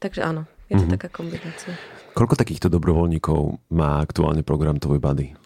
Takže 0.00 0.24
áno, 0.24 0.48
je 0.72 0.80
to 0.80 0.88
mm-hmm. 0.88 0.96
taká 0.96 1.08
kombinácia. 1.12 1.76
Koľko 2.16 2.40
takýchto 2.40 2.72
dobrovoľníkov 2.72 3.68
má 3.76 4.00
aktuálne 4.00 4.40
program 4.40 4.80
Tvoj 4.80 4.96
Buddy? 4.96 5.36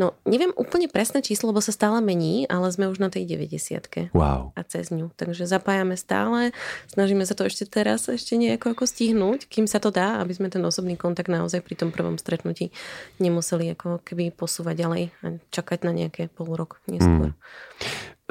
No, 0.00 0.16
neviem 0.24 0.48
úplne 0.56 0.88
presné 0.88 1.20
číslo, 1.20 1.52
lebo 1.52 1.60
sa 1.60 1.76
stále 1.76 2.00
mení, 2.00 2.48
ale 2.48 2.72
sme 2.72 2.88
už 2.88 3.04
na 3.04 3.12
tej 3.12 3.28
90 3.28 4.16
Wow. 4.16 4.56
A 4.56 4.64
cez 4.64 4.88
ňu. 4.88 5.12
Takže 5.12 5.44
zapájame 5.44 5.92
stále, 6.00 6.56
snažíme 6.88 7.20
sa 7.28 7.36
to 7.36 7.44
ešte 7.44 7.68
teraz 7.68 8.08
ešte 8.08 8.40
nejako 8.40 8.72
ako 8.72 8.88
stihnúť, 8.88 9.44
kým 9.52 9.68
sa 9.68 9.76
to 9.76 9.92
dá, 9.92 10.24
aby 10.24 10.32
sme 10.32 10.48
ten 10.48 10.64
osobný 10.64 10.96
kontakt 10.96 11.28
naozaj 11.28 11.60
pri 11.60 11.76
tom 11.76 11.92
prvom 11.92 12.16
stretnutí 12.16 12.72
nemuseli 13.20 13.76
ako 13.76 14.00
keby 14.00 14.32
posúvať 14.32 14.88
ďalej 14.88 15.02
a 15.20 15.26
čakať 15.52 15.84
na 15.84 15.92
nejaké 15.92 16.32
pol 16.32 16.48
rok 16.56 16.80
neskôr. 16.88 17.36
Mm 17.36 17.69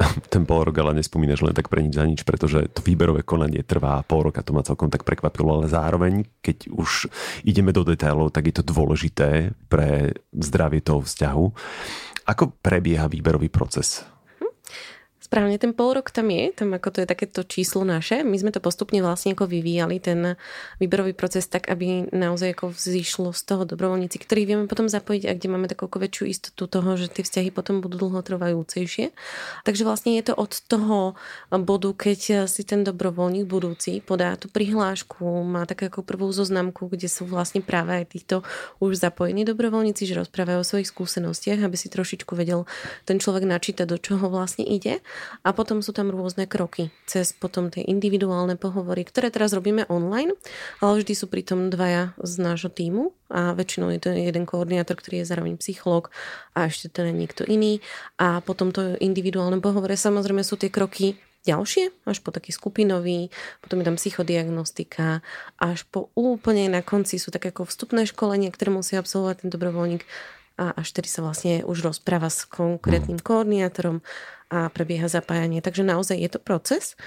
ten 0.32 0.42
pol 0.48 0.64
rok 0.64 0.76
ale 0.80 0.96
nespomínaš 0.96 1.44
len 1.44 1.54
tak 1.56 1.68
pre 1.68 1.84
nič 1.84 1.94
za 1.96 2.04
nič, 2.08 2.20
pretože 2.24 2.72
to 2.72 2.80
výberové 2.80 3.20
konanie 3.22 3.60
trvá 3.60 4.00
pol 4.04 4.28
roka, 4.28 4.40
to 4.40 4.56
ma 4.56 4.64
celkom 4.64 4.88
tak 4.88 5.04
prekvapilo, 5.04 5.60
ale 5.60 5.66
zároveň, 5.68 6.24
keď 6.40 6.72
už 6.72 7.12
ideme 7.44 7.72
do 7.72 7.84
detailov, 7.84 8.32
tak 8.32 8.48
je 8.48 8.54
to 8.60 8.64
dôležité 8.64 9.52
pre 9.68 10.16
zdravie 10.32 10.80
toho 10.80 11.04
vzťahu. 11.04 11.44
Ako 12.28 12.56
prebieha 12.62 13.10
výberový 13.10 13.50
proces? 13.52 14.04
Správne, 15.30 15.62
ten 15.62 15.70
pol 15.70 15.94
rok 15.94 16.10
tam 16.10 16.26
je, 16.26 16.50
tam 16.50 16.74
ako 16.74 16.90
to 16.90 16.98
je 17.02 17.06
takéto 17.06 17.46
číslo 17.46 17.86
naše. 17.86 18.26
My 18.26 18.34
sme 18.34 18.50
to 18.50 18.58
postupne 18.58 18.98
vlastne 18.98 19.38
ako 19.38 19.46
vyvíjali, 19.46 20.02
ten 20.02 20.34
výberový 20.82 21.14
proces 21.14 21.46
tak, 21.46 21.70
aby 21.70 22.10
naozaj 22.10 22.58
ako 22.58 22.74
vzýšlo 22.74 23.30
z 23.30 23.42
toho 23.46 23.62
dobrovoľníci, 23.62 24.18
ktorých 24.18 24.48
vieme 24.50 24.66
potom 24.66 24.90
zapojiť 24.90 25.30
a 25.30 25.32
kde 25.38 25.46
máme 25.54 25.70
takú 25.70 25.86
väčšiu 25.86 26.24
istotu 26.26 26.66
toho, 26.66 26.98
že 26.98 27.06
tie 27.14 27.22
vzťahy 27.22 27.54
potom 27.54 27.78
budú 27.78 28.10
dlhotrvajúcejšie. 28.10 29.14
Takže 29.62 29.82
vlastne 29.86 30.18
je 30.18 30.24
to 30.26 30.34
od 30.34 30.50
toho 30.66 31.14
bodu, 31.54 31.94
keď 31.94 32.50
si 32.50 32.66
ten 32.66 32.82
dobrovoľník 32.82 33.46
budúci 33.46 34.02
podá 34.02 34.34
tú 34.34 34.50
prihlášku, 34.50 35.46
má 35.46 35.62
také 35.62 35.94
ako 35.94 36.02
prvú 36.02 36.26
zoznamku, 36.34 36.90
kde 36.90 37.06
sú 37.06 37.22
vlastne 37.22 37.62
práve 37.62 38.02
aj 38.02 38.18
týchto 38.18 38.42
už 38.82 38.98
zapojení 38.98 39.46
dobrovoľníci, 39.46 40.10
že 40.10 40.18
rozprávajú 40.18 40.58
o 40.58 40.66
svojich 40.66 40.90
skúsenostiach, 40.90 41.62
aby 41.62 41.78
si 41.78 41.86
trošičku 41.86 42.34
vedel 42.34 42.66
ten 43.06 43.22
človek 43.22 43.46
načítať, 43.46 43.86
do 43.86 43.94
čoho 43.94 44.26
vlastne 44.26 44.66
ide. 44.66 44.98
A 45.42 45.54
potom 45.56 45.80
sú 45.80 45.90
tam 45.90 46.12
rôzne 46.12 46.44
kroky 46.44 46.92
cez 47.08 47.32
potom 47.34 47.68
tie 47.72 47.84
individuálne 47.86 48.54
pohovory, 48.54 49.06
ktoré 49.06 49.32
teraz 49.32 49.54
robíme 49.56 49.88
online, 49.90 50.36
ale 50.78 51.00
vždy 51.02 51.12
sú 51.16 51.26
pritom 51.26 51.72
dvaja 51.72 52.12
z 52.20 52.32
nášho 52.40 52.70
týmu 52.70 53.16
a 53.30 53.54
väčšinou 53.54 53.94
je 53.94 54.00
to 54.02 54.10
jeden 54.10 54.44
koordinátor, 54.44 54.98
ktorý 54.98 55.22
je 55.22 55.30
zároveň 55.30 55.54
psychológ 55.62 56.10
a 56.52 56.66
ešte 56.66 56.90
ten 56.90 57.14
niekto 57.14 57.46
iný. 57.46 57.78
A 58.18 58.42
potom 58.42 58.74
to 58.74 58.98
individuálne 58.98 59.62
pohovore 59.62 59.94
samozrejme 59.94 60.42
sú 60.42 60.58
tie 60.58 60.68
kroky 60.68 61.16
ďalšie, 61.40 62.04
až 62.04 62.20
po 62.20 62.30
taký 62.34 62.52
skupinový, 62.52 63.32
potom 63.64 63.80
je 63.80 63.86
tam 63.88 63.96
psychodiagnostika, 63.96 65.24
až 65.56 65.88
po 65.88 66.12
úplne 66.12 66.68
na 66.68 66.84
konci 66.84 67.16
sú 67.16 67.32
také 67.32 67.48
ako 67.48 67.64
vstupné 67.64 68.04
školenie, 68.04 68.52
ktoré 68.52 68.68
musí 68.68 69.00
absolvovať 69.00 69.46
ten 69.46 69.48
dobrovoľník 69.48 70.04
a 70.60 70.76
až 70.76 70.92
tedy 70.92 71.08
sa 71.08 71.24
vlastne 71.24 71.64
už 71.64 71.80
rozpráva 71.80 72.28
s 72.28 72.44
konkrétnym 72.44 73.16
koordinátorom 73.16 74.04
a 74.50 74.68
prebieha 74.68 75.06
zapájanie. 75.06 75.62
Takže 75.62 75.86
naozaj 75.86 76.18
je 76.18 76.30
to 76.30 76.40
proces. 76.42 76.98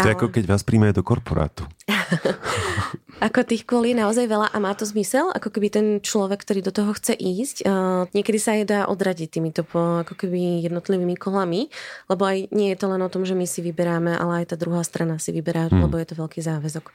To 0.00 0.08
je 0.08 0.16
ako 0.16 0.32
keď 0.32 0.44
vás 0.48 0.64
príjme 0.64 0.96
do 0.96 1.04
korporátu. 1.04 1.68
ako 3.26 3.44
tých 3.44 3.68
kôl 3.68 3.84
je 3.84 3.92
naozaj 3.92 4.24
veľa 4.24 4.48
a 4.48 4.56
má 4.56 4.72
to 4.72 4.88
zmysel, 4.88 5.28
ako 5.28 5.52
keby 5.52 5.68
ten 5.68 5.86
človek, 6.00 6.40
ktorý 6.40 6.64
do 6.64 6.72
toho 6.72 6.96
chce 6.96 7.12
ísť, 7.12 7.68
uh, 7.68 8.08
niekedy 8.16 8.38
sa 8.40 8.56
aj 8.56 8.62
dá 8.64 8.80
odradiť 8.88 9.28
týmito 9.28 9.60
po, 9.60 10.00
ako 10.00 10.16
keby 10.16 10.64
jednotlivými 10.64 11.20
kolami, 11.20 11.68
lebo 12.08 12.22
aj 12.24 12.48
nie 12.48 12.72
je 12.72 12.80
to 12.80 12.86
len 12.88 13.04
o 13.04 13.12
tom, 13.12 13.28
že 13.28 13.36
my 13.36 13.44
si 13.44 13.60
vyberáme, 13.60 14.16
ale 14.16 14.44
aj 14.44 14.54
tá 14.54 14.56
druhá 14.56 14.80
strana 14.80 15.20
si 15.20 15.36
vyberá, 15.36 15.68
hmm. 15.68 15.84
lebo 15.84 16.00
je 16.00 16.06
to 16.08 16.14
veľký 16.16 16.40
záväzok. 16.40 16.88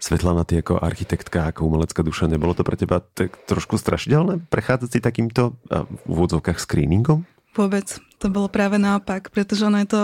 Svetlana, 0.00 0.48
ty 0.48 0.64
ako 0.64 0.80
architektka, 0.80 1.52
ako 1.52 1.68
umelecká 1.68 2.00
duša, 2.00 2.24
nebolo 2.24 2.56
to 2.56 2.64
pre 2.64 2.72
teba 2.72 3.04
tak 3.04 3.36
trošku 3.44 3.76
strašidelné 3.76 4.40
prechádzať 4.48 4.88
si 4.96 4.98
takýmto 5.04 5.60
v 5.68 6.08
úvodzovkách 6.08 6.56
screeningom? 6.56 7.28
Vôbec. 7.54 7.98
To 8.20 8.28
bolo 8.28 8.52
práve 8.52 8.76
naopak, 8.76 9.32
pretože 9.32 9.64
ono 9.64 9.80
je 9.80 9.88
to 9.88 10.02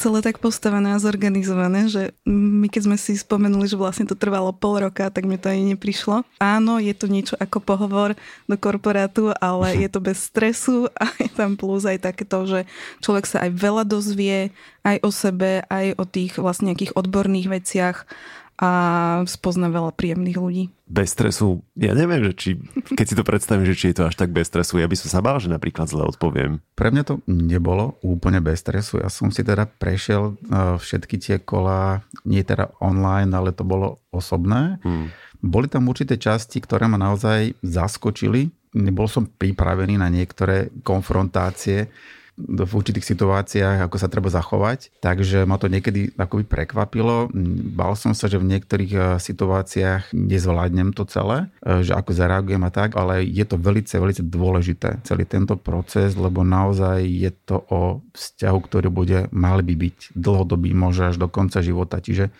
celé 0.00 0.24
tak 0.24 0.40
postavené 0.40 0.96
a 0.96 1.02
zorganizované, 1.02 1.92
že 1.92 2.16
my 2.24 2.72
keď 2.72 2.88
sme 2.88 2.96
si 2.96 3.12
spomenuli, 3.20 3.68
že 3.68 3.76
vlastne 3.76 4.08
to 4.08 4.16
trvalo 4.16 4.48
pol 4.48 4.80
roka, 4.80 5.12
tak 5.12 5.28
mi 5.28 5.36
to 5.36 5.52
ani 5.52 5.76
neprišlo. 5.76 6.24
Áno, 6.40 6.80
je 6.80 6.96
to 6.96 7.04
niečo 7.04 7.36
ako 7.36 7.60
pohovor 7.60 8.16
do 8.48 8.56
korporátu, 8.56 9.36
ale 9.44 9.76
je 9.76 9.92
to 9.92 10.00
bez 10.00 10.24
stresu 10.32 10.88
a 10.96 11.12
je 11.20 11.28
tam 11.28 11.60
plus 11.60 11.84
aj 11.84 12.00
takéto, 12.00 12.48
že 12.48 12.64
človek 13.04 13.28
sa 13.28 13.44
aj 13.44 13.52
veľa 13.52 13.84
dozvie 13.84 14.56
aj 14.80 14.96
o 15.04 15.12
sebe, 15.12 15.60
aj 15.68 16.00
o 16.00 16.08
tých 16.08 16.40
vlastne 16.40 16.72
nejakých 16.72 16.96
odborných 16.96 17.60
veciach 17.60 18.08
a 18.60 18.70
spozna 19.24 19.72
veľa 19.72 19.96
príjemných 19.96 20.36
ľudí. 20.36 20.64
Bez 20.84 21.16
stresu, 21.16 21.64
ja 21.80 21.96
neviem, 21.96 22.20
že 22.28 22.32
či, 22.36 22.50
keď 22.92 23.06
si 23.08 23.16
to 23.16 23.24
predstavím, 23.24 23.64
že 23.64 23.72
či 23.72 23.88
je 23.90 23.96
to 23.96 24.12
až 24.12 24.20
tak 24.20 24.36
bez 24.36 24.52
stresu, 24.52 24.76
ja 24.76 24.84
by 24.84 24.96
som 25.00 25.08
sa 25.08 25.24
bál, 25.24 25.40
že 25.40 25.48
napríklad 25.48 25.88
zle 25.88 26.04
odpoviem. 26.04 26.60
Pre 26.76 26.92
mňa 26.92 27.02
to 27.08 27.24
nebolo 27.24 27.96
úplne 28.04 28.44
bez 28.44 28.60
stresu. 28.60 29.00
Ja 29.00 29.08
som 29.08 29.32
si 29.32 29.40
teda 29.40 29.64
prešiel 29.64 30.36
e, 30.36 30.76
všetky 30.76 31.16
tie 31.16 31.36
kola, 31.40 32.04
nie 32.28 32.44
teda 32.44 32.76
online, 32.84 33.32
ale 33.32 33.56
to 33.56 33.64
bolo 33.64 34.04
osobné. 34.12 34.76
Hmm. 34.84 35.08
Boli 35.40 35.72
tam 35.72 35.88
určité 35.88 36.20
časti, 36.20 36.60
ktoré 36.60 36.84
ma 36.84 37.00
naozaj 37.00 37.56
zaskočili. 37.64 38.52
Nebol 38.76 39.08
som 39.08 39.24
pripravený 39.24 39.96
na 39.96 40.12
niektoré 40.12 40.68
konfrontácie 40.84 41.88
v 42.48 42.72
určitých 42.72 43.04
situáciách, 43.04 43.84
ako 43.84 43.96
sa 44.00 44.08
treba 44.08 44.32
zachovať. 44.32 44.90
Takže 45.04 45.44
ma 45.44 45.60
to 45.60 45.68
niekedy 45.68 46.14
akoby 46.16 46.44
prekvapilo. 46.46 47.28
Bal 47.76 47.94
som 47.94 48.16
sa, 48.16 48.26
že 48.26 48.40
v 48.40 48.48
niektorých 48.56 48.92
eh, 48.92 49.02
situáciách 49.20 50.16
nezvládnem 50.16 50.96
to 50.96 51.04
celé, 51.06 51.52
eh, 51.62 51.84
že 51.84 51.92
ako 51.92 52.10
zareagujem 52.16 52.62
a 52.64 52.70
tak, 52.72 52.96
ale 52.96 53.22
je 53.26 53.44
to 53.44 53.60
veľmi, 53.60 53.84
veľmi 53.84 54.24
dôležité, 54.26 55.04
celý 55.04 55.24
tento 55.28 55.54
proces, 55.60 56.16
lebo 56.16 56.42
naozaj 56.42 57.04
je 57.04 57.30
to 57.44 57.62
o 57.68 58.00
vzťahu, 58.16 58.58
ktorý 58.64 58.88
bude, 58.88 59.18
mal 59.30 59.60
by 59.60 59.74
byť 59.76 60.16
dlhodobý, 60.16 60.72
možno 60.72 61.12
až 61.12 61.16
do 61.20 61.28
konca 61.28 61.60
života. 61.60 62.00
Čiže 62.00 62.32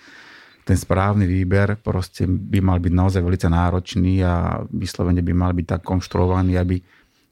ten 0.64 0.76
správny 0.76 1.26
výber 1.26 1.75
proste 1.80 2.28
by 2.28 2.62
mal 2.62 2.78
byť 2.78 2.92
naozaj 2.95 3.21
veľmi 3.25 3.49
náročný 3.50 4.23
a 4.23 4.62
vyslovene 4.71 5.25
by 5.25 5.33
mal 5.35 5.52
byť 5.57 5.66
tak 5.66 5.83
konštruovaný, 5.83 6.54
aby 6.61 6.78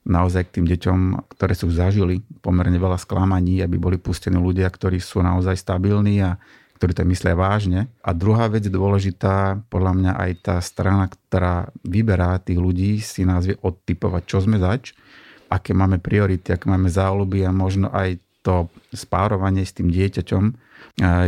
naozaj 0.07 0.49
k 0.49 0.55
tým 0.61 0.67
deťom, 0.69 0.99
ktoré 1.37 1.53
sú 1.57 1.69
zažili 1.73 2.23
pomerne 2.41 2.77
veľa 2.77 2.97
sklamaní, 3.01 3.61
aby 3.61 3.77
boli 3.77 3.97
pustení 4.01 4.39
ľudia, 4.39 4.69
ktorí 4.71 5.03
sú 5.03 5.21
naozaj 5.21 5.59
stabilní 5.59 6.23
a 6.25 6.39
ktorí 6.79 6.95
to 6.95 7.03
myslia 7.11 7.35
vážne. 7.35 7.91
A 8.07 8.15
druhá 8.15 8.47
vec 8.47 8.71
dôležitá, 8.71 9.59
podľa 9.67 9.93
mňa 9.99 10.13
aj 10.15 10.31
tá 10.47 10.57
strana, 10.63 11.11
ktorá 11.11 11.75
vyberá 11.83 12.39
tých 12.39 12.63
ľudí, 12.63 13.03
si 13.03 13.27
nás 13.27 13.51
vie 13.51 13.59
odtypovať, 13.59 14.23
čo 14.25 14.39
sme 14.39 14.63
zač, 14.63 14.95
aké 15.51 15.75
máme 15.75 15.99
priority, 15.99 16.55
aké 16.55 16.71
máme 16.71 16.87
záľuby 16.87 17.43
a 17.43 17.51
možno 17.51 17.91
aj 17.91 18.23
to 18.47 18.71
spárovanie 18.95 19.67
s 19.67 19.75
tým 19.75 19.91
dieťaťom 19.91 20.68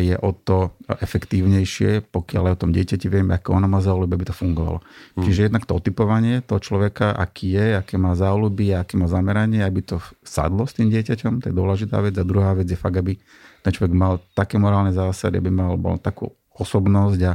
je 0.02 0.19
o 0.19 0.30
to 0.35 0.75
efektívnejšie, 0.90 2.11
pokiaľ 2.11 2.42
aj 2.50 2.54
o 2.59 2.61
tom 2.66 2.71
dieťati 2.75 3.07
vieme, 3.07 3.38
ako 3.38 3.62
ono 3.62 3.71
má 3.71 3.78
záľuby, 3.78 4.19
aby 4.19 4.26
to 4.26 4.35
fungovalo. 4.35 4.83
Hmm. 4.83 5.23
Čiže 5.23 5.47
jednak 5.47 5.62
to 5.62 5.78
otypovanie 5.78 6.42
toho 6.42 6.59
človeka, 6.59 7.14
aký 7.14 7.54
je, 7.54 7.66
aké 7.78 7.95
má 7.95 8.19
záľuby, 8.19 8.75
aké 8.75 8.99
má 8.99 9.07
zameranie, 9.07 9.62
aby 9.62 9.87
to 9.87 10.02
sadlo 10.26 10.66
s 10.66 10.75
tým 10.75 10.90
dieťaťom, 10.90 11.47
to 11.47 11.47
je 11.50 11.54
dôležitá 11.54 12.02
vec. 12.02 12.19
A 12.19 12.26
druhá 12.26 12.50
vec 12.59 12.66
je 12.66 12.75
fakt, 12.75 12.99
aby 12.99 13.14
ten 13.62 13.71
človek 13.71 13.95
mal 13.95 14.19
také 14.35 14.59
morálne 14.59 14.90
zásady, 14.90 15.38
aby 15.38 15.54
mal 15.54 15.78
bol 15.78 16.02
takú 16.02 16.35
osobnosť 16.59 17.21
a 17.30 17.33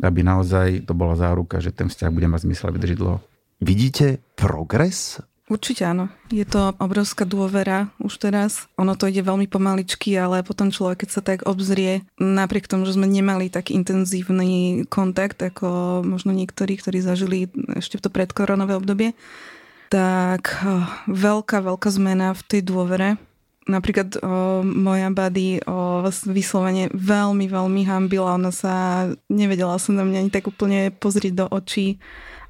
aby 0.00 0.20
naozaj 0.24 0.88
to 0.88 0.92
bola 0.92 1.16
záruka, 1.16 1.60
že 1.60 1.72
ten 1.72 1.88
vzťah 1.92 2.10
bude 2.12 2.28
mať 2.28 2.40
zmysel 2.48 2.72
vydržiť 2.72 2.98
dlho. 3.00 3.18
Vidíte 3.60 4.20
progres 4.36 5.20
Určite 5.46 5.86
áno. 5.86 6.10
Je 6.34 6.42
to 6.42 6.74
obrovská 6.82 7.22
dôvera 7.22 7.94
už 8.02 8.18
teraz. 8.18 8.66
Ono 8.82 8.98
to 8.98 9.06
ide 9.06 9.22
veľmi 9.22 9.46
pomaličky, 9.46 10.10
ale 10.18 10.42
potom 10.42 10.74
človek, 10.74 11.06
keď 11.06 11.10
sa 11.14 11.22
tak 11.22 11.46
obzrie, 11.46 12.02
napriek 12.18 12.66
tomu, 12.66 12.82
že 12.82 12.98
sme 12.98 13.06
nemali 13.06 13.46
tak 13.46 13.70
intenzívny 13.70 14.82
kontakt, 14.90 15.38
ako 15.38 16.02
možno 16.02 16.34
niektorí, 16.34 16.74
ktorí 16.74 16.98
zažili 16.98 17.46
ešte 17.78 17.94
v 17.94 18.02
to 18.02 18.10
predkoronové 18.10 18.74
obdobie, 18.74 19.14
tak 19.86 20.66
veľká, 21.06 21.62
veľká 21.62 21.88
zmena 21.94 22.34
v 22.34 22.42
tej 22.42 22.60
dôvere 22.66 23.14
napríklad 23.66 24.22
o, 24.22 24.62
moja 24.62 25.10
buddy 25.10 25.58
o, 25.66 26.06
vyslovene 26.30 26.88
veľmi, 26.94 27.50
veľmi 27.50 27.82
hambila. 27.82 28.38
Ona 28.38 28.54
sa 28.54 29.06
nevedela 29.26 29.76
sa 29.82 29.90
na 29.90 30.06
mňa 30.06 30.18
ani 30.22 30.30
tak 30.30 30.46
úplne 30.46 30.94
pozrieť 30.94 31.34
do 31.34 31.46
očí. 31.50 31.98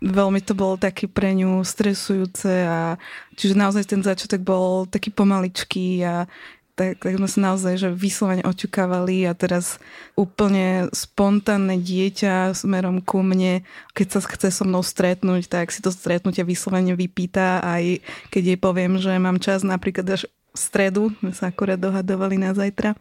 Veľmi 0.05 0.45
to 0.45 0.53
bolo 0.53 0.77
také 0.77 1.09
pre 1.09 1.33
ňu 1.33 1.65
stresujúce 1.65 2.69
a 2.69 3.01
čiže 3.35 3.57
naozaj 3.57 3.89
ten 3.89 4.01
začiatok 4.05 4.45
bol 4.45 4.85
taký 4.85 5.09
pomaličký 5.09 6.05
a 6.05 6.15
tak, 6.77 7.01
tak 7.01 7.17
sme 7.17 7.25
sa 7.25 7.41
naozaj 7.41 7.81
že 7.81 7.89
vyslovene 7.89 8.45
oťukávali 8.45 9.25
a 9.25 9.33
teraz 9.33 9.81
úplne 10.13 10.93
spontánne 10.93 11.81
dieťa 11.81 12.53
smerom 12.53 13.01
ku 13.01 13.25
mne, 13.25 13.65
keď 13.97 14.07
sa 14.13 14.21
chce 14.21 14.53
so 14.53 14.69
mnou 14.69 14.85
stretnúť, 14.85 15.49
tak 15.49 15.73
si 15.73 15.81
to 15.81 15.89
stretnutie 15.89 16.45
vyslovene 16.45 16.93
vypýta 16.93 17.65
aj 17.65 18.05
keď 18.29 18.43
jej 18.55 18.59
poviem, 18.61 19.01
že 19.01 19.17
mám 19.17 19.41
čas 19.41 19.65
napríklad 19.65 20.21
až 20.21 20.29
v 20.29 20.59
stredu, 20.61 21.03
sme 21.21 21.37
sa 21.37 21.53
akorát 21.53 21.77
dohadovali 21.77 22.41
na 22.41 22.57
zajtra, 22.57 22.97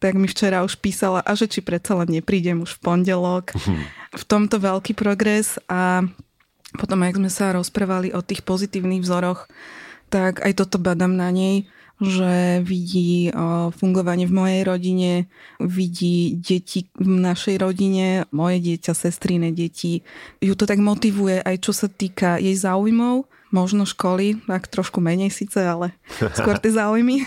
tak 0.00 0.16
mi 0.16 0.24
včera 0.24 0.64
už 0.64 0.80
písala, 0.80 1.20
a 1.20 1.36
že 1.36 1.44
či 1.44 1.60
predsa 1.60 1.92
len 2.00 2.08
neprídem 2.08 2.64
už 2.64 2.80
v 2.80 2.80
pondelok. 2.80 3.52
Mhm. 3.52 3.84
V 4.16 4.24
tomto 4.24 4.56
veľký 4.56 4.96
progres 4.96 5.60
a 5.68 6.00
potom, 6.74 7.02
ak 7.06 7.18
sme 7.18 7.30
sa 7.30 7.54
rozprávali 7.54 8.10
o 8.12 8.20
tých 8.20 8.42
pozitívnych 8.42 9.02
vzoroch, 9.02 9.46
tak 10.10 10.42
aj 10.44 10.52
toto 10.58 10.78
badám 10.78 11.14
na 11.14 11.30
nej 11.34 11.66
že 12.02 12.58
vidí 12.66 13.30
fungovanie 13.78 14.26
v 14.26 14.34
mojej 14.34 14.60
rodine, 14.66 15.12
vidí 15.62 16.34
deti 16.34 16.90
v 16.98 17.22
našej 17.22 17.62
rodine, 17.62 18.26
moje 18.34 18.58
dieťa, 18.58 18.92
sestrine 18.98 19.54
deti. 19.54 20.02
Ju 20.42 20.58
to 20.58 20.66
tak 20.66 20.82
motivuje 20.82 21.38
aj 21.38 21.56
čo 21.62 21.70
sa 21.70 21.86
týka 21.86 22.42
jej 22.42 22.58
záujmov, 22.58 23.30
možno 23.54 23.86
školy, 23.86 24.42
tak 24.50 24.66
trošku 24.66 24.98
menej 24.98 25.30
síce, 25.30 25.62
ale 25.62 25.94
skôr 26.38 26.58
tie 26.58 26.74
záujmy. 26.74 27.22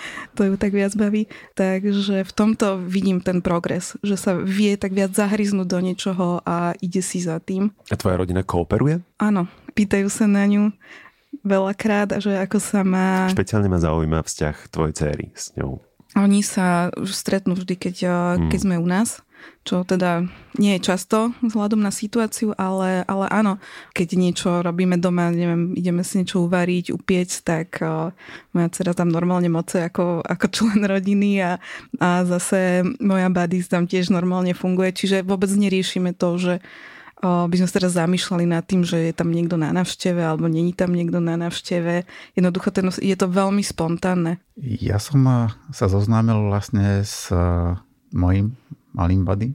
To 0.38 0.46
ju 0.46 0.54
tak 0.56 0.72
viac 0.72 0.94
baví. 0.94 1.26
Takže 1.58 2.22
v 2.22 2.32
tomto 2.32 2.80
vidím 2.80 3.20
ten 3.20 3.42
progres, 3.44 3.98
že 4.00 4.16
sa 4.16 4.38
vie 4.38 4.78
tak 4.78 4.94
viac 4.94 5.12
zahryznúť 5.12 5.68
do 5.68 5.78
niečoho 5.82 6.40
a 6.46 6.72
ide 6.78 7.02
si 7.02 7.20
za 7.20 7.42
tým. 7.42 7.74
A 7.90 7.98
tvoja 7.98 8.16
rodina 8.16 8.46
kooperuje? 8.46 9.02
Áno, 9.20 9.50
pýtajú 9.74 10.08
sa 10.08 10.30
na 10.30 10.46
ňu 10.46 10.72
veľakrát, 11.44 12.18
že 12.22 12.36
ako 12.40 12.58
sa 12.58 12.80
má... 12.86 13.28
Špeciálne 13.30 13.68
ma 13.70 13.78
zaujíma 13.82 14.22
vzťah 14.22 14.56
tvojej 14.70 14.94
cery 14.96 15.26
s 15.34 15.54
ňou. 15.58 15.82
Oni 16.18 16.42
sa 16.42 16.90
stretnú 17.06 17.54
vždy, 17.54 17.74
keď, 17.78 17.96
mm. 18.34 18.50
keď 18.50 18.58
sme 18.58 18.76
u 18.82 18.86
nás, 18.86 19.22
čo 19.60 19.84
teda 19.84 20.24
nie 20.56 20.76
je 20.76 20.86
často 20.88 21.36
vzhľadom 21.44 21.84
na 21.84 21.92
situáciu, 21.92 22.56
ale, 22.56 23.04
ale 23.04 23.26
áno, 23.28 23.60
keď 23.92 24.08
niečo 24.16 24.48
robíme 24.64 24.96
doma, 24.96 25.28
neviem, 25.28 25.76
ideme 25.76 26.00
si 26.00 26.20
niečo 26.20 26.42
uvariť, 26.48 26.96
upiec, 26.96 27.30
tak 27.44 27.78
uh, 27.84 28.10
moja 28.56 28.68
dcera 28.72 28.96
tam 28.96 29.12
normálne 29.12 29.52
moce 29.52 29.84
ako, 29.84 30.24
ako 30.24 30.46
člen 30.48 30.80
rodiny 30.84 31.44
a, 31.44 31.60
a 32.00 32.08
zase 32.24 32.82
moja 32.98 33.28
buddy 33.28 33.60
tam 33.62 33.84
tiež 33.84 34.08
normálne 34.10 34.56
funguje, 34.56 34.96
čiže 34.96 35.22
vôbec 35.22 35.52
neriešime 35.52 36.16
to, 36.16 36.40
že 36.40 36.54
by 37.20 37.52
sme 37.52 37.68
sa 37.68 37.76
teraz 37.76 37.92
zamýšľali 38.00 38.48
nad 38.48 38.64
tým, 38.64 38.80
že 38.80 38.96
je 38.96 39.12
tam 39.12 39.28
niekto 39.28 39.60
na 39.60 39.76
návšteve 39.76 40.24
alebo 40.24 40.48
není 40.48 40.72
tam 40.72 40.96
niekto 40.96 41.20
na 41.20 41.36
návšteve. 41.36 42.08
Jednoducho 42.32 42.72
ten, 42.72 42.88
je 42.88 43.12
to 43.12 43.28
veľmi 43.28 43.60
spontánne. 43.60 44.40
Ja 44.56 44.96
som 44.96 45.28
sa 45.68 45.86
zoznámil 45.92 46.48
vlastne 46.48 47.04
s 47.04 47.28
mojim 48.08 48.56
malým 48.92 49.24
buddy 49.24 49.54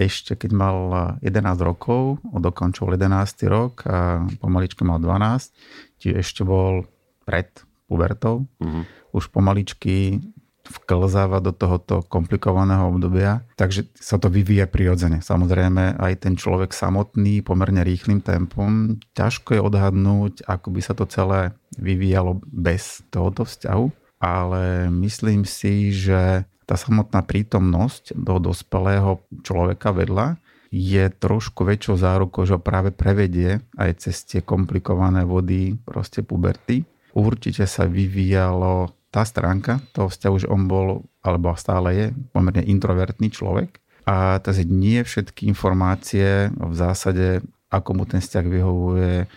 ešte 0.00 0.34
keď 0.34 0.50
mal 0.52 0.76
11 1.20 1.44
rokov, 1.62 2.18
dokončil 2.24 2.96
11. 2.96 3.46
rok 3.46 3.86
a 3.86 4.24
pomaličky 4.40 4.82
mal 4.82 4.98
12, 4.98 6.00
čiže 6.00 6.14
ešte 6.18 6.42
bol 6.42 6.88
pred 7.22 7.48
pubertou. 7.86 8.48
Mm-hmm. 8.58 8.82
Už 9.12 9.28
pomaličky 9.28 10.18
vklzáva 10.62 11.42
do 11.42 11.50
tohoto 11.50 12.06
komplikovaného 12.06 12.88
obdobia, 12.88 13.42
takže 13.58 13.90
sa 13.98 14.16
to 14.16 14.30
vyvíja 14.30 14.70
prirodzene. 14.70 15.20
Samozrejme 15.20 15.98
aj 15.98 16.12
ten 16.22 16.38
človek 16.38 16.70
samotný 16.70 17.42
pomerne 17.42 17.82
rýchlým 17.82 18.22
tempom, 18.22 18.96
ťažko 19.12 19.58
je 19.58 19.60
odhadnúť, 19.60 20.46
ako 20.46 20.68
by 20.72 20.80
sa 20.80 20.94
to 20.94 21.04
celé 21.10 21.52
vyvíjalo 21.76 22.40
bez 22.46 23.02
tohoto 23.10 23.42
vzťahu, 23.44 23.86
ale 24.22 24.86
myslím 24.88 25.42
si, 25.42 25.90
že 25.90 26.46
tá 26.72 26.80
samotná 26.80 27.20
prítomnosť 27.20 28.16
do 28.16 28.40
dospelého 28.40 29.20
človeka 29.44 29.92
vedľa 29.92 30.40
je 30.72 31.04
trošku 31.12 31.68
väčšou 31.68 32.00
zárukou, 32.00 32.48
že 32.48 32.56
ho 32.56 32.64
práve 32.64 32.88
prevedie 32.88 33.60
aj 33.76 34.08
cez 34.08 34.24
tie 34.24 34.40
komplikované 34.40 35.28
vody 35.28 35.76
proste 35.76 36.24
puberty. 36.24 36.88
Určite 37.12 37.68
sa 37.68 37.84
vyvíjalo 37.84 38.88
tá 39.12 39.20
stránka 39.28 39.84
toho 39.92 40.08
vzťahu, 40.08 40.36
že 40.40 40.48
on 40.48 40.64
bol, 40.64 41.04
alebo 41.20 41.52
stále 41.60 41.88
je, 41.92 42.06
pomerne 42.32 42.64
introvertný 42.64 43.28
človek. 43.28 43.76
A 44.08 44.40
takže 44.40 44.64
nie 44.64 45.04
všetky 45.04 45.44
informácie 45.44 46.48
v 46.56 46.72
zásade, 46.72 47.44
ako 47.68 48.00
mu 48.00 48.04
ten 48.08 48.24
vzťah 48.24 48.46
vyhovuje, 48.48 49.28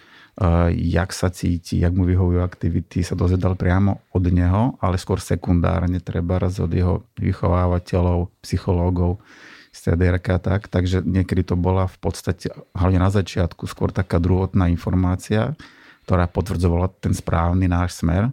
jak 0.76 1.15
sa 1.15 1.32
cíti, 1.32 1.80
jak 1.80 1.95
mu 1.95 2.04
vyhovujú 2.04 2.43
aktivity, 2.43 3.00
sa 3.08 3.15
dozvedal 3.15 3.56
priamo 3.56 4.04
od 4.12 4.24
neho, 4.28 4.76
ale 4.84 5.00
skôr 5.00 5.24
sekundárne, 5.24 6.04
treba 6.04 6.36
raz 6.43 6.60
od 6.60 6.76
jeho 6.76 7.08
vychovávateľov, 7.15 8.28
psychológov, 8.43 9.24
strediarka 9.71 10.36
a 10.36 10.43
tak. 10.43 10.67
Takže 10.67 11.08
niekedy 11.08 11.48
to 11.48 11.56
bola 11.56 11.88
v 11.88 11.98
podstate, 12.04 12.52
hlavne 12.76 13.00
na 13.00 13.08
začiatku, 13.08 13.63
skôr 13.63 13.95
taká 13.95 14.19
druhotná 14.19 14.67
informácia, 14.67 15.56
ktorá 16.04 16.28
potvrdzovala 16.28 16.91
ten 17.00 17.15
správny 17.15 17.71
náš 17.71 18.04
smer. 18.04 18.28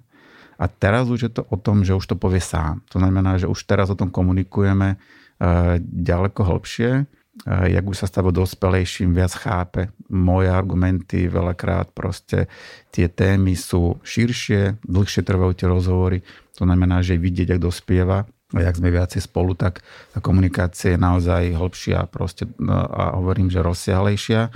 A 0.59 0.67
teraz 0.67 1.07
už 1.07 1.31
je 1.31 1.33
to 1.39 1.47
o 1.51 1.57
tom, 1.59 1.87
že 1.87 1.95
už 1.95 2.03
to 2.03 2.17
povie 2.19 2.43
sám. 2.43 2.83
To 2.91 2.99
znamená, 2.99 3.39
že 3.39 3.47
už 3.47 3.63
teraz 3.63 3.91
o 3.91 3.99
tom 3.99 4.11
komunikujeme 4.11 4.95
eh, 4.95 5.79
ďaleko 5.83 6.51
hlbšie, 6.51 7.07
jak 7.49 7.85
už 7.89 7.97
sa 7.97 8.07
stáva 8.07 8.29
dospelejším, 8.29 9.17
viac 9.17 9.33
chápe 9.33 9.89
moje 10.13 10.53
argumenty, 10.53 11.33
veľakrát 11.33 11.89
proste 11.97 12.47
tie 12.93 13.09
témy 13.09 13.57
sú 13.57 13.97
širšie, 14.05 14.85
dlhšie 14.85 15.25
trvajú 15.25 15.53
tie 15.57 15.67
rozhovory, 15.69 16.21
to 16.53 16.69
znamená, 16.69 17.01
že 17.01 17.17
vidieť, 17.17 17.57
ak 17.57 17.65
dospieva, 17.65 18.29
a 18.53 18.59
jak 18.61 18.77
sme 18.77 18.93
viacej 18.93 19.25
spolu, 19.25 19.57
tak 19.57 19.81
tá 20.13 20.21
komunikácia 20.21 20.93
je 20.93 21.01
naozaj 21.01 21.57
hĺbšia 21.57 22.05
proste, 22.13 22.45
no, 22.61 22.85
a 22.85 23.17
hovorím, 23.17 23.49
že 23.49 23.65
rozsiahlejšia. 23.65 24.53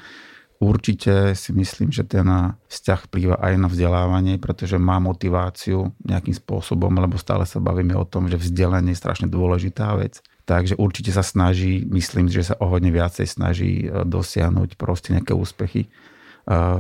Určite 0.57 1.37
si 1.37 1.53
myslím, 1.53 1.93
že 1.93 2.05
ten 2.05 2.25
vzťah 2.69 3.01
vplýva 3.09 3.37
aj 3.41 3.55
na 3.61 3.69
vzdelávanie, 3.69 4.41
pretože 4.41 4.81
má 4.81 4.97
motiváciu 5.01 5.93
nejakým 6.05 6.33
spôsobom, 6.33 6.93
lebo 6.97 7.21
stále 7.21 7.45
sa 7.45 7.61
bavíme 7.61 7.93
o 7.97 8.09
tom, 8.09 8.29
že 8.29 8.41
vzdelanie 8.41 8.97
je 8.97 9.01
strašne 9.01 9.29
dôležitá 9.29 9.93
vec. 9.97 10.25
Takže 10.47 10.79
určite 10.79 11.11
sa 11.11 11.27
snaží, 11.27 11.83
myslím, 11.91 12.31
že 12.31 12.47
sa 12.47 12.55
o 12.63 12.71
hodne 12.71 12.95
viacej 12.95 13.27
snaží 13.27 13.83
e, 13.83 14.07
dosiahnuť 14.07 14.79
proste 14.79 15.11
nejaké 15.11 15.35
úspechy 15.35 15.83
e, 15.85 15.89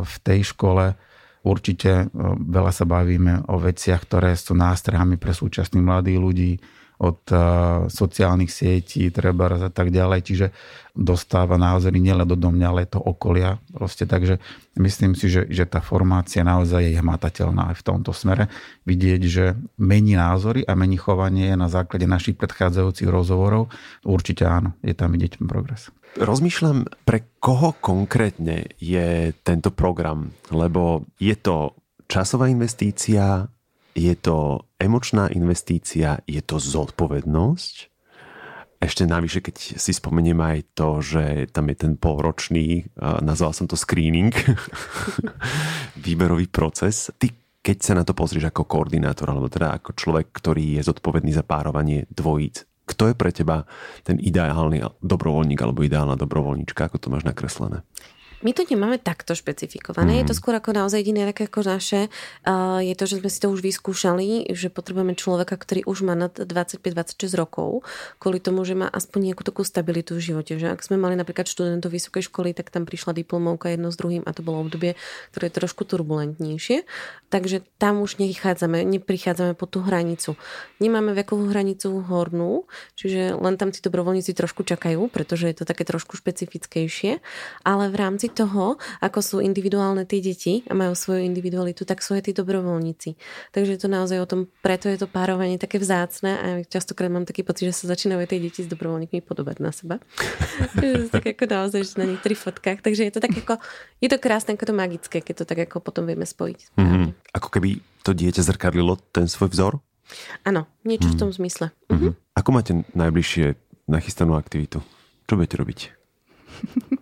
v 0.07 0.14
tej 0.22 0.55
škole. 0.55 0.94
Určite 1.42 1.90
e, 1.90 2.24
veľa 2.46 2.70
sa 2.70 2.87
bavíme 2.87 3.42
o 3.50 3.59
veciach, 3.59 4.07
ktoré 4.07 4.38
sú 4.38 4.55
nástrahami 4.55 5.18
pre 5.18 5.35
súčasných 5.35 5.83
mladých 5.83 6.18
ľudí, 6.22 6.52
od 6.96 7.20
sociálnych 7.87 8.48
sietí, 8.48 9.12
treba 9.12 9.52
a 9.52 9.68
tak 9.68 9.92
ďalej. 9.92 10.20
Čiže 10.24 10.46
dostáva 10.96 11.61
názory 11.61 12.00
nielen 12.00 12.24
do 12.24 12.50
mňa, 12.50 12.66
ale 12.72 12.88
to 12.88 12.96
okolia. 12.96 13.61
Proste, 13.70 14.09
takže 14.09 14.40
myslím 14.80 15.12
si, 15.12 15.28
že, 15.28 15.44
že 15.46 15.68
tá 15.68 15.85
formácia 15.85 16.40
naozaj 16.40 16.88
je 16.88 16.98
hmatateľná 16.98 17.72
aj 17.72 17.76
v 17.80 17.87
tomto 17.87 18.16
smere. 18.16 18.48
Vidieť, 18.88 19.22
že 19.28 19.44
mení 19.76 20.16
názory 20.16 20.64
a 20.64 20.72
mení 20.72 20.96
chovanie 20.96 21.52
na 21.52 21.68
základe 21.68 22.09
našich 22.09 22.40
predchádzajúcich 22.40 23.12
rozhovorov. 23.12 23.68
Určite 24.02 24.48
áno, 24.48 24.72
je 24.80 24.96
tam 24.96 25.12
vidieť 25.12 25.38
progres. 25.44 25.92
Rozmýšľam, 26.16 26.88
pre 27.04 27.28
koho 27.44 27.76
konkrétne 27.76 28.72
je 28.80 29.37
tento 29.44 29.68
program, 29.68 30.32
lebo 30.48 31.04
je 31.20 31.37
to 31.37 31.76
časová 32.09 32.48
investícia, 32.48 33.44
je 33.92 34.14
to 34.16 34.65
emočná 34.77 35.29
investícia, 35.33 36.21
je 36.29 36.41
to 36.45 36.61
zodpovednosť. 36.61 37.75
Ešte 38.77 39.09
navyše, 39.09 39.41
keď 39.41 39.81
si 39.81 39.93
spomeniem 39.97 40.37
aj 40.37 40.59
to, 40.77 41.01
že 41.01 41.49
tam 41.49 41.73
je 41.73 41.77
ten 41.81 41.93
polročný, 41.97 42.85
nazval 43.25 43.57
som 43.57 43.65
to 43.65 43.73
screening, 43.73 44.37
výberový 46.07 46.53
proces. 46.53 47.09
Ty, 47.17 47.33
keď 47.65 47.77
sa 47.81 47.97
na 47.97 48.05
to 48.05 48.12
pozrieš 48.12 48.53
ako 48.53 48.69
koordinátor, 48.69 49.33
alebo 49.33 49.49
teda 49.49 49.81
ako 49.81 49.97
človek, 49.97 50.29
ktorý 50.29 50.77
je 50.79 50.87
zodpovedný 50.87 51.33
za 51.33 51.43
párovanie 51.43 52.05
dvojíc, 52.12 52.69
kto 52.87 53.11
je 53.11 53.15
pre 53.19 53.35
teba 53.35 53.67
ten 54.07 54.21
ideálny 54.23 55.03
dobrovoľník 55.03 55.59
alebo 55.59 55.83
ideálna 55.83 56.15
dobrovoľníčka? 56.15 56.87
Ako 56.87 57.03
to 57.03 57.11
máš 57.11 57.27
nakreslené? 57.27 57.83
My 58.44 58.53
to 58.53 58.68
nemáme 58.68 59.01
takto 59.01 59.33
špecifikované. 59.33 60.12
Mm. 60.12 60.18
Je 60.20 60.27
to 60.29 60.35
skôr 60.37 60.53
ako 60.53 60.77
naozaj 60.77 61.01
jediné 61.01 61.25
také 61.25 61.49
ako 61.49 61.64
naše. 61.64 62.12
Uh, 62.44 62.85
je 62.85 62.92
to, 62.92 63.09
že 63.09 63.25
sme 63.25 63.31
si 63.33 63.38
to 63.40 63.49
už 63.49 63.64
vyskúšali, 63.64 64.53
že 64.53 64.68
potrebujeme 64.68 65.16
človeka, 65.16 65.57
ktorý 65.57 65.88
už 65.88 66.05
má 66.05 66.12
nad 66.12 66.37
25-26 66.37 67.33
rokov, 67.33 67.81
kvôli 68.20 68.37
tomu, 68.37 68.61
že 68.68 68.77
má 68.77 68.92
aspoň 68.92 69.33
nejakú 69.33 69.40
takú 69.40 69.64
stabilitu 69.64 70.20
v 70.20 70.33
živote. 70.33 70.61
Že 70.61 70.77
ak 70.77 70.85
sme 70.85 71.01
mali 71.01 71.16
napríklad 71.16 71.49
študentov 71.49 71.88
vysokej 71.88 72.29
školy, 72.29 72.53
tak 72.53 72.68
tam 72.68 72.85
prišla 72.85 73.16
diplomovka 73.16 73.72
jedno 73.72 73.88
s 73.88 73.96
druhým 73.96 74.20
a 74.29 74.31
to 74.37 74.44
bolo 74.44 74.61
obdobie, 74.61 75.01
ktoré 75.33 75.49
je 75.49 75.57
trošku 75.57 75.88
turbulentnejšie. 75.88 76.85
Takže 77.33 77.64
tam 77.81 78.05
už 78.05 78.20
nechádzame, 78.20 78.85
neprichádzame 78.85 79.57
po 79.57 79.64
tú 79.64 79.81
hranicu. 79.81 80.37
Nemáme 80.79 81.16
vekovú 81.16 81.49
hranicu 81.49 82.05
hornú, 82.05 82.68
čiže 83.01 83.33
len 83.35 83.57
tam 83.57 83.72
tí 83.72 83.81
dobrovoľníci 83.81 84.37
trošku 84.37 84.62
čakajú, 84.62 85.09
pretože 85.09 85.49
je 85.49 85.57
to 85.57 85.64
také 85.64 85.88
trošku 85.88 86.20
špecifickejšie. 86.20 87.25
Ale 87.64 87.88
v 87.88 87.96
rámci 87.96 88.26
toho, 88.31 88.79
ako 89.03 89.19
sú 89.23 89.37
individuálne 89.43 90.07
tie 90.07 90.23
deti 90.23 90.62
a 90.67 90.73
majú 90.73 90.95
svoju 90.95 91.23
individualitu, 91.25 91.87
tak 91.87 92.03
sú 92.03 92.15
aj 92.17 92.29
tí 92.29 92.33
dobrovoľníci. 92.33 93.19
Takže 93.53 93.71
je 93.77 93.81
to 93.81 93.89
naozaj 93.91 94.19
o 94.23 94.29
tom, 94.29 94.41
preto 94.62 94.87
je 94.91 94.99
to 95.01 95.09
párovanie 95.11 95.59
také 95.59 95.77
vzácne 95.83 96.31
a 96.37 96.47
častokrát 96.67 97.11
mám 97.11 97.29
taký 97.29 97.43
pocit, 97.43 97.71
že 97.71 97.85
sa 97.85 97.95
začínajú 97.97 98.25
tie 98.27 98.41
deti 98.43 98.61
s 98.65 98.69
dobrovoľníkmi 98.71 99.21
podobať 99.23 99.57
na 99.59 99.71
seba. 99.71 100.03
tak 101.15 101.25
ako 101.37 101.45
naozaj, 101.47 101.81
že 101.83 102.01
na 102.01 102.07
niektorých 102.09 102.41
fotkách. 102.41 102.79
Takže 102.83 103.03
je 103.09 103.12
to 103.12 103.21
tak 103.23 103.35
ako, 103.35 103.59
je 104.03 104.09
to 104.11 104.19
krásne, 104.19 104.55
ako 104.55 104.71
to 104.71 104.75
magické, 104.75 105.19
keď 105.23 105.43
to 105.43 105.45
tak 105.49 105.67
ako 105.71 105.83
potom 105.83 106.07
vieme 106.07 106.25
spojiť. 106.25 106.79
Mm-hmm. 106.79 107.05
Ako 107.37 107.49
keby 107.51 107.83
to 108.07 108.15
dieťa 108.15 108.43
zrkadlilo 108.47 108.99
ten 109.11 109.27
svoj 109.27 109.51
vzor? 109.53 109.73
Áno, 110.47 110.71
niečo 110.87 111.11
mm-hmm. 111.11 111.19
v 111.19 111.21
tom 111.21 111.31
mhm. 111.31 111.37
zmysle. 111.43 111.67
Mm-hmm. 111.91 112.12
Ako 112.39 112.49
máte 112.55 112.73
najbližšie 112.95 113.47
nachystanú 113.91 114.39
aktivitu? 114.39 114.83
Čo 115.27 115.35
budete 115.35 115.57
robiť? 115.59 115.79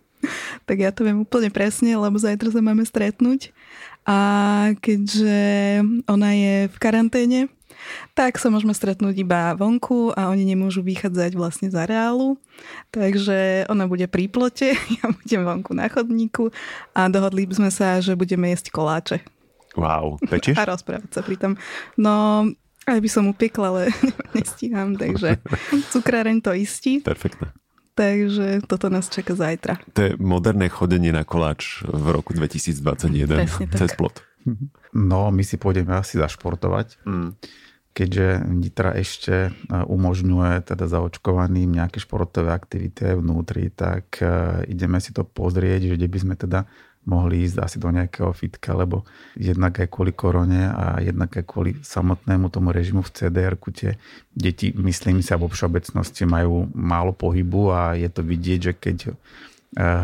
tak 0.64 0.80
ja 0.80 0.90
to 0.90 1.04
viem 1.04 1.22
úplne 1.22 1.48
presne, 1.52 1.96
lebo 1.96 2.16
zajtra 2.16 2.52
sa 2.52 2.60
máme 2.60 2.84
stretnúť. 2.84 3.52
A 4.04 4.18
keďže 4.84 5.36
ona 6.04 6.30
je 6.36 6.54
v 6.68 6.76
karanténe, 6.76 7.40
tak 8.12 8.36
sa 8.36 8.52
môžeme 8.52 8.76
stretnúť 8.76 9.16
iba 9.16 9.56
vonku 9.56 10.12
a 10.14 10.28
oni 10.30 10.44
nemôžu 10.44 10.84
vychádzať 10.84 11.32
vlastne 11.36 11.68
z 11.72 11.76
areálu. 11.76 12.36
Takže 12.92 13.68
ona 13.68 13.88
bude 13.88 14.06
pri 14.06 14.28
plote, 14.28 14.76
ja 15.00 15.04
budem 15.08 15.42
vonku 15.44 15.72
na 15.72 15.88
chodníku 15.88 16.52
a 16.92 17.08
dohodli 17.08 17.48
sme 17.50 17.72
sa, 17.72 17.98
že 18.00 18.16
budeme 18.16 18.52
jesť 18.52 18.72
koláče. 18.72 19.18
Wow, 19.74 20.22
pečieš? 20.30 20.54
A 20.62 20.70
rozprávať 20.70 21.10
sa 21.10 21.22
pritom. 21.26 21.58
No, 21.98 22.46
aj 22.86 22.98
by 23.00 23.08
som 23.10 23.26
upiekla, 23.26 23.74
ale 23.74 23.82
nestíham, 24.36 24.94
takže 24.94 25.40
cukráreň 25.90 26.38
to 26.44 26.54
istí. 26.54 27.02
Perfektne. 27.02 27.50
Takže 27.94 28.66
toto 28.66 28.90
nás 28.90 29.06
čaká 29.06 29.38
zajtra. 29.38 29.78
To 29.94 30.00
je 30.02 30.10
moderné 30.18 30.66
chodenie 30.66 31.14
na 31.14 31.22
koláč 31.22 31.86
v 31.86 32.06
roku 32.10 32.34
2021 32.34 33.46
cez 33.78 33.90
plot. 33.94 34.26
No, 34.90 35.30
my 35.30 35.42
si 35.46 35.56
pôjdeme 35.56 35.94
asi 35.94 36.18
zašportovať. 36.18 37.00
Mm. 37.06 37.38
Keďže 37.94 38.26
Nitra 38.50 38.90
ešte 38.98 39.48
e, 39.48 39.50
umožňuje 39.70 40.66
teda 40.66 40.90
zaočkovaným 40.90 41.78
nejaké 41.78 42.02
športové 42.02 42.50
aktivity 42.50 43.14
vnútri, 43.14 43.70
tak 43.70 44.18
e, 44.18 44.66
ideme 44.66 44.98
si 44.98 45.14
to 45.14 45.22
pozrieť, 45.22 45.86
že 45.86 45.94
kde 45.94 46.08
by 46.10 46.18
sme 46.18 46.34
teda 46.34 46.66
mohli 47.04 47.44
ísť 47.44 47.56
asi 47.60 47.76
do 47.76 47.92
nejakého 47.92 48.32
fitka, 48.32 48.72
lebo 48.72 49.04
jednak 49.36 49.76
aj 49.80 49.88
kvôli 49.92 50.12
korone 50.16 50.68
a 50.72 51.00
jednak 51.04 51.36
aj 51.36 51.44
kvôli 51.44 51.76
samotnému 51.84 52.48
tomu 52.48 52.72
režimu 52.72 53.04
v 53.04 53.12
cdr 53.12 53.54
tie 53.72 53.96
deti, 54.32 54.72
myslím 54.76 55.20
si, 55.20 55.32
vo 55.36 55.48
všeobecnosti 55.48 56.24
majú 56.24 56.68
málo 56.72 57.12
pohybu 57.12 57.62
a 57.72 57.80
je 57.94 58.08
to 58.08 58.24
vidieť, 58.24 58.60
že 58.60 58.72
keď 58.72 58.96
eh, 59.08 59.12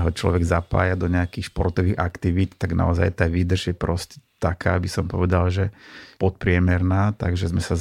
ho 0.04 0.10
človek 0.12 0.44
zapája 0.44 0.94
do 0.94 1.08
nejakých 1.08 1.48
športových 1.48 1.96
aktivít, 1.96 2.60
tak 2.60 2.76
naozaj 2.76 3.16
tá 3.16 3.26
výdrž 3.26 3.72
je 3.72 3.76
proste 3.76 4.16
taká, 4.40 4.80
aby 4.80 4.88
som 4.88 5.04
povedal, 5.04 5.52
že 5.52 5.68
podpriemerná, 6.16 7.12
takže 7.16 7.52
sme 7.52 7.60
sa 7.60 7.76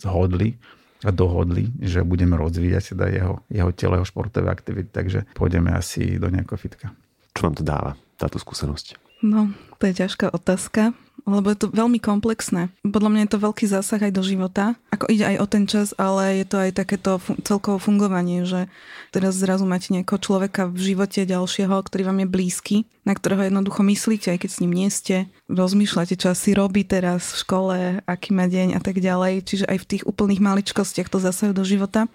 zhodli 0.00 0.56
a 1.04 1.12
dohodli, 1.12 1.72
že 1.80 2.04
budeme 2.04 2.36
rozvíjať 2.36 2.96
teda 2.96 3.06
jeho, 3.08 3.34
jeho 3.48 3.70
telo, 3.72 3.96
jeho 3.96 4.08
športové 4.08 4.52
aktivity, 4.52 4.88
takže 4.92 5.24
pôjdeme 5.32 5.72
asi 5.72 6.20
do 6.20 6.28
nejakého 6.28 6.60
fitka. 6.60 6.92
Čo 7.32 7.48
vám 7.48 7.56
to 7.56 7.64
dáva? 7.64 7.92
Táto 8.20 8.36
skúsenosť? 8.36 9.00
No, 9.24 9.52
to 9.80 9.88
je 9.88 10.00
ťažká 10.04 10.32
otázka, 10.32 10.96
lebo 11.28 11.52
je 11.52 11.58
to 11.60 11.66
veľmi 11.68 12.00
komplexné. 12.00 12.72
Podľa 12.80 13.10
mňa 13.12 13.20
je 13.28 13.32
to 13.36 13.44
veľký 13.44 13.64
zásah 13.68 14.00
aj 14.00 14.12
do 14.16 14.24
života. 14.24 14.80
Ako 14.88 15.12
ide 15.12 15.28
aj 15.28 15.36
o 15.44 15.46
ten 15.46 15.64
čas, 15.68 15.92
ale 16.00 16.40
je 16.40 16.46
to 16.48 16.56
aj 16.56 16.70
takéto 16.72 17.20
fun- 17.20 17.36
celkovo 17.44 17.76
fungovanie, 17.76 18.48
že 18.48 18.72
teraz 19.12 19.36
zrazu 19.36 19.68
máte 19.68 19.92
nejakého 19.92 20.16
človeka 20.16 20.72
v 20.72 20.96
živote 20.96 21.28
ďalšieho, 21.28 21.76
ktorý 21.84 22.02
vám 22.08 22.24
je 22.24 22.28
blízky, 22.32 22.76
na 23.04 23.12
ktorého 23.12 23.52
jednoducho 23.52 23.84
myslíte, 23.84 24.32
aj 24.32 24.38
keď 24.40 24.50
s 24.50 24.60
ním 24.64 24.72
nie 24.72 24.88
ste. 24.88 25.28
Rozmýšľate, 25.52 26.16
čo 26.16 26.32
asi 26.32 26.56
robí 26.56 26.88
teraz 26.88 27.36
v 27.36 27.40
škole, 27.44 27.76
aký 28.08 28.32
má 28.32 28.48
deň 28.48 28.76
a 28.76 28.80
tak 28.80 29.04
ďalej. 29.04 29.44
Čiže 29.44 29.68
aj 29.68 29.78
v 29.84 29.88
tých 29.96 30.06
úplných 30.08 30.40
maličkostiach 30.40 31.12
to 31.12 31.20
zasajú 31.20 31.52
do 31.52 31.64
života. 31.68 32.08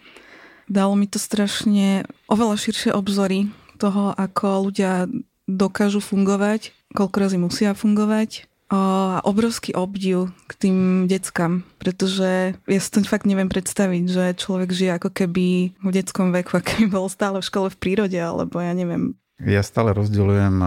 Dalo 0.66 0.98
mi 0.98 1.06
to 1.06 1.22
strašne 1.22 2.10
oveľa 2.26 2.58
širšie 2.58 2.90
obzory 2.90 3.54
toho, 3.78 4.18
ako 4.18 4.72
ľudia 4.72 5.06
dokážu 5.46 6.02
fungovať, 6.02 6.74
koľko 6.94 7.16
razy 7.22 7.38
musia 7.38 7.72
fungovať 7.78 8.50
a 8.66 9.22
obrovský 9.22 9.78
obdiv 9.78 10.34
k 10.50 10.52
tým 10.58 10.78
deckám, 11.06 11.62
pretože 11.78 12.58
ja 12.58 12.80
si 12.82 12.90
to 12.90 13.06
fakt 13.06 13.30
neviem 13.30 13.46
predstaviť, 13.46 14.04
že 14.10 14.26
človek 14.42 14.74
žije 14.74 14.92
ako 14.98 15.10
keby 15.14 15.78
v 15.78 15.90
detskom 15.94 16.34
veku, 16.34 16.58
ako 16.58 16.66
keby 16.66 16.86
bol 16.90 17.06
stále 17.06 17.38
v 17.38 17.48
škole 17.48 17.70
v 17.70 17.78
prírode, 17.78 18.18
alebo 18.18 18.58
ja 18.58 18.74
neviem. 18.74 19.14
Ja 19.38 19.62
stále 19.62 19.94
rozdeľujem 19.94 20.58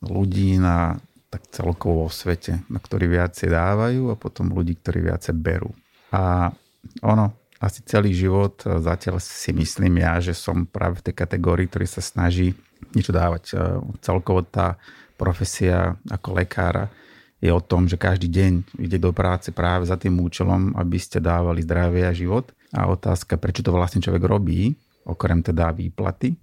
ľudí 0.00 0.56
na 0.56 0.96
tak 1.28 1.50
celkovo 1.50 2.06
vo 2.06 2.10
svete, 2.14 2.62
na 2.70 2.78
ktorí 2.78 3.10
viacej 3.10 3.50
dávajú 3.50 4.14
a 4.14 4.16
potom 4.16 4.54
ľudí, 4.54 4.78
ktorí 4.78 5.04
viacej 5.10 5.34
berú. 5.34 5.74
A 6.14 6.54
ono, 7.02 7.34
asi 7.58 7.82
celý 7.82 8.14
život 8.14 8.62
zatiaľ 8.62 9.18
si 9.18 9.50
myslím 9.50 9.98
ja, 9.98 10.22
že 10.22 10.30
som 10.30 10.62
práve 10.62 11.02
v 11.02 11.10
tej 11.10 11.14
kategórii, 11.26 11.66
ktorý 11.66 11.90
sa 11.90 12.00
snaží 12.00 12.54
niečo 12.94 13.14
dávať. 13.14 13.42
E, 13.50 13.54
celkovo 14.02 14.42
tá 14.46 14.78
profesia 15.14 15.94
ako 16.10 16.38
lekára 16.38 16.90
je 17.44 17.52
o 17.52 17.60
tom, 17.60 17.84
že 17.84 18.00
každý 18.00 18.32
deň 18.32 18.80
ide 18.80 18.96
do 18.96 19.12
práce 19.12 19.52
práve 19.52 19.84
za 19.84 20.00
tým 20.00 20.16
účelom, 20.16 20.72
aby 20.80 20.96
ste 20.96 21.20
dávali 21.20 21.60
zdravie 21.60 22.08
a 22.08 22.16
život. 22.16 22.56
A 22.72 22.88
otázka, 22.88 23.36
prečo 23.36 23.60
to 23.60 23.70
vlastne 23.70 24.00
človek 24.00 24.24
robí, 24.24 24.72
okrem 25.04 25.44
teda 25.44 25.70
výplaty, 25.76 26.34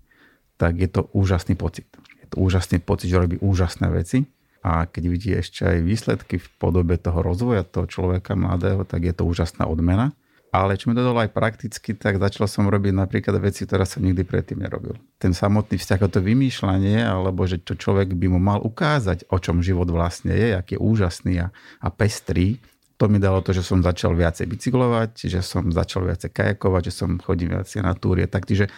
tak 0.62 0.78
je 0.78 0.86
to 0.86 1.10
úžasný 1.18 1.58
pocit. 1.58 1.90
Je 2.22 2.30
to 2.30 2.38
úžasný 2.38 2.78
pocit, 2.78 3.10
že 3.10 3.18
robí 3.18 3.42
úžasné 3.42 3.90
veci 3.90 4.30
a 4.62 4.86
keď 4.86 5.04
vidí 5.10 5.34
ešte 5.34 5.66
aj 5.66 5.78
výsledky 5.82 6.38
v 6.38 6.48
podobe 6.62 7.02
toho 7.02 7.26
rozvoja 7.26 7.66
toho 7.66 7.90
človeka 7.90 8.38
mladého, 8.38 8.86
tak 8.86 9.02
je 9.10 9.14
to 9.18 9.26
úžasná 9.26 9.66
odmena. 9.66 10.14
Ale 10.52 10.76
čo 10.76 10.92
mi 10.92 11.00
to 11.00 11.08
dalo 11.08 11.24
aj 11.24 11.32
prakticky, 11.32 11.96
tak 11.96 12.20
začal 12.20 12.44
som 12.44 12.68
robiť 12.68 12.92
napríklad 12.92 13.40
veci, 13.40 13.64
ktoré 13.64 13.88
som 13.88 14.04
nikdy 14.04 14.28
predtým 14.28 14.60
nerobil. 14.60 15.00
Ten 15.16 15.32
samotný 15.32 15.80
vzťah, 15.80 16.12
to 16.12 16.20
vymýšľanie, 16.20 17.00
alebo 17.08 17.48
že 17.48 17.64
čo 17.64 17.80
človek 17.80 18.12
by 18.12 18.28
mu 18.28 18.40
mal 18.44 18.60
ukázať, 18.60 19.32
o 19.32 19.40
čom 19.40 19.64
život 19.64 19.88
vlastne 19.88 20.36
je, 20.36 20.52
aký 20.52 20.76
je 20.76 20.84
úžasný 20.84 21.34
a, 21.40 21.56
a 21.80 21.88
pestrý, 21.88 22.60
to 23.00 23.10
mi 23.10 23.18
dalo 23.18 23.42
to, 23.42 23.50
že 23.50 23.66
som 23.66 23.82
začal 23.82 24.14
viacej 24.14 24.46
bicyklovať, 24.46 25.26
že 25.26 25.42
som 25.42 25.74
začal 25.74 26.06
viacej 26.06 26.30
kajakovať, 26.30 26.92
že 26.92 26.94
som 26.94 27.18
chodím 27.18 27.58
viacej 27.58 27.82
na 27.82 27.98
túrie. 27.98 28.30
Takže 28.30 28.70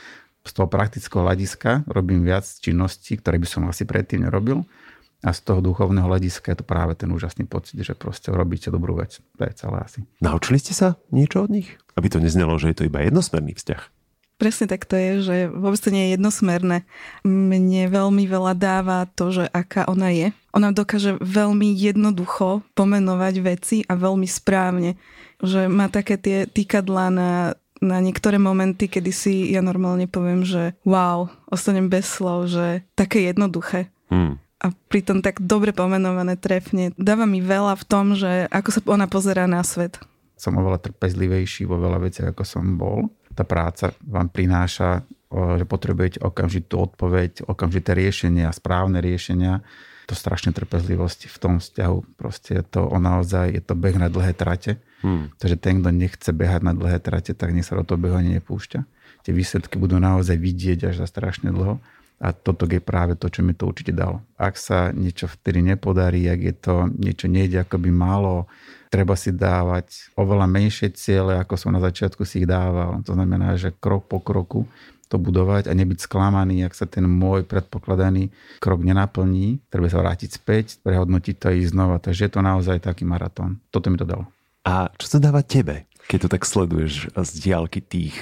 z 0.44 0.52
toho 0.56 0.72
praktického 0.72 1.28
hľadiska 1.28 1.84
robím 1.92 2.24
viac 2.24 2.48
činností, 2.48 3.20
ktoré 3.20 3.36
by 3.36 3.48
som 3.48 3.68
asi 3.68 3.84
predtým 3.84 4.24
nerobil. 4.24 4.64
A 5.24 5.32
z 5.32 5.40
toho 5.40 5.64
duchovného 5.64 6.04
hľadiska 6.12 6.52
je 6.52 6.58
to 6.60 6.66
práve 6.68 7.00
ten 7.00 7.08
úžasný 7.08 7.48
pocit, 7.48 7.80
že 7.80 7.96
proste 7.96 8.28
robíte 8.36 8.68
dobrú 8.68 9.00
vec. 9.00 9.24
To 9.40 9.42
je 9.48 9.56
celé 9.56 9.80
asi. 9.80 10.04
Naučili 10.20 10.60
ste 10.60 10.76
sa 10.76 11.00
niečo 11.16 11.48
od 11.48 11.50
nich? 11.56 11.80
Aby 11.96 12.12
to 12.12 12.20
neznelo, 12.20 12.60
že 12.60 12.76
je 12.76 12.84
to 12.84 12.88
iba 12.92 13.00
jednosmerný 13.00 13.56
vzťah. 13.56 13.82
Presne 14.36 14.68
tak 14.68 14.84
to 14.84 15.00
je, 15.00 15.12
že 15.24 15.36
vôbec 15.48 15.80
to 15.80 15.96
nie 15.96 16.12
je 16.12 16.20
jednosmerné. 16.20 16.84
Mne 17.24 17.88
veľmi 17.88 18.28
veľa 18.28 18.54
dáva 18.60 19.08
to, 19.16 19.32
že 19.32 19.48
aká 19.48 19.88
ona 19.88 20.12
je. 20.12 20.36
Ona 20.52 20.76
dokáže 20.76 21.16
veľmi 21.24 21.72
jednoducho 21.72 22.60
pomenovať 22.76 23.36
veci 23.40 23.78
a 23.88 23.96
veľmi 23.96 24.28
správne. 24.28 25.00
Že 25.40 25.72
má 25.72 25.88
také 25.88 26.20
tie 26.20 26.44
týkadlá 26.52 27.08
na 27.08 27.32
na 27.84 28.00
niektoré 28.00 28.40
momenty, 28.40 28.88
kedy 28.88 29.12
si 29.12 29.52
ja 29.52 29.60
normálne 29.60 30.08
poviem, 30.08 30.48
že 30.48 30.72
wow, 30.88 31.28
ostanem 31.52 31.92
bez 31.92 32.08
slov, 32.08 32.48
že 32.48 32.88
také 32.96 33.28
jednoduché. 33.28 33.92
Hmm 34.08 34.43
a 34.64 34.72
pritom 34.72 35.20
tak 35.20 35.44
dobre 35.44 35.76
pomenované 35.76 36.40
trefne. 36.40 36.96
Dáva 36.96 37.28
mi 37.28 37.44
veľa 37.44 37.76
v 37.76 37.84
tom, 37.84 38.16
že 38.16 38.48
ako 38.48 38.70
sa 38.72 38.80
ona 38.88 39.12
pozerá 39.12 39.44
na 39.44 39.60
svet. 39.60 40.00
Som 40.40 40.56
oveľa 40.56 40.80
trpezlivejší 40.88 41.68
vo 41.68 41.76
veľa 41.76 42.00
veciach, 42.00 42.32
ako 42.32 42.44
som 42.48 42.80
bol. 42.80 43.12
Tá 43.36 43.44
práca 43.44 43.92
vám 44.00 44.32
prináša, 44.32 45.04
že 45.28 45.68
potrebujete 45.68 46.24
okamžitú 46.24 46.80
odpoveď, 46.80 47.44
okamžité 47.44 47.92
riešenia, 47.92 48.56
správne 48.56 49.04
riešenia. 49.04 49.60
To 50.08 50.16
strašne 50.16 50.56
trpezlivosti 50.56 51.28
v 51.28 51.38
tom 51.40 51.54
vzťahu. 51.60 52.20
Proste 52.20 52.60
je 52.60 52.64
to 52.64 52.88
o 52.88 52.98
naozaj, 53.00 53.52
je 53.52 53.64
to 53.64 53.76
beh 53.76 54.00
na 54.00 54.08
dlhé 54.08 54.36
trate. 54.36 54.80
Hmm. 55.04 55.32
Takže 55.40 55.60
ten, 55.60 55.84
kto 55.84 55.92
nechce 55.92 56.30
behať 56.32 56.62
na 56.64 56.72
dlhé 56.76 57.04
trate, 57.04 57.36
tak 57.36 57.52
nech 57.52 57.68
sa 57.68 57.80
do 57.80 57.84
toho 57.84 58.00
behu 58.00 58.16
ani 58.16 58.40
nepúšťa. 58.40 58.80
Tie 59.24 59.32
výsledky 59.32 59.76
budú 59.80 60.00
naozaj 60.00 60.36
vidieť 60.36 60.92
až 60.92 61.04
za 61.04 61.08
strašne 61.08 61.52
dlho 61.52 61.80
A 62.22 62.32
toto 62.32 62.70
je 62.70 62.80
práve 62.80 63.18
to, 63.20 63.28
čo 63.28 63.42
mi 63.42 63.58
to 63.58 63.68
určite 63.68 63.92
dalo. 63.92 64.24
Ak 64.40 64.56
sa 64.56 64.94
niečo 64.94 65.28
vtedy 65.28 65.60
nepodarí, 65.60 66.30
ak 66.30 66.40
je 66.40 66.56
to 66.56 66.74
niečo 66.94 67.28
nejde, 67.28 67.64
ako 67.64 67.82
by 67.82 67.92
malo, 67.92 68.48
treba 68.94 69.18
si 69.18 69.34
dávať 69.34 70.14
oveľa 70.16 70.46
menšie 70.46 70.94
ciele, 70.94 71.36
ako 71.36 71.58
som 71.58 71.74
na 71.74 71.82
začiatku 71.82 72.24
si 72.24 72.46
ich 72.46 72.48
dával. 72.48 73.02
To 73.04 73.18
znamená, 73.18 73.58
že 73.58 73.74
krok 73.76 74.08
po 74.08 74.22
kroku 74.22 74.70
to 75.12 75.22
budovať 75.22 75.70
a 75.70 75.78
nebyť 75.78 76.10
sklamaný, 76.10 76.66
ak 76.66 76.74
sa 76.74 76.90
ten 76.90 77.06
môj 77.06 77.46
predpokladaný 77.46 78.34
krok 78.58 78.82
nenaplní. 78.82 79.62
Treba 79.70 79.86
sa 79.86 80.02
vrátiť 80.02 80.30
späť, 80.42 80.82
prehodnotiť 80.82 81.36
to 81.38 81.46
a 81.50 81.54
ísť 81.54 81.70
znova. 81.70 82.02
Takže 82.02 82.26
je 82.26 82.32
to 82.34 82.42
naozaj 82.42 82.82
taký 82.82 83.06
maratón. 83.06 83.62
Toto 83.70 83.94
mi 83.94 84.02
to 84.02 84.10
dalo. 84.10 84.26
A 84.66 84.90
čo 84.98 85.18
to 85.18 85.18
dáva 85.22 85.46
tebe, 85.46 85.86
keď 86.10 86.26
to 86.26 86.30
tak 86.34 86.50
sleduješ 86.50 87.14
z 87.14 87.32
diálky 87.46 87.84
tých 87.84 88.16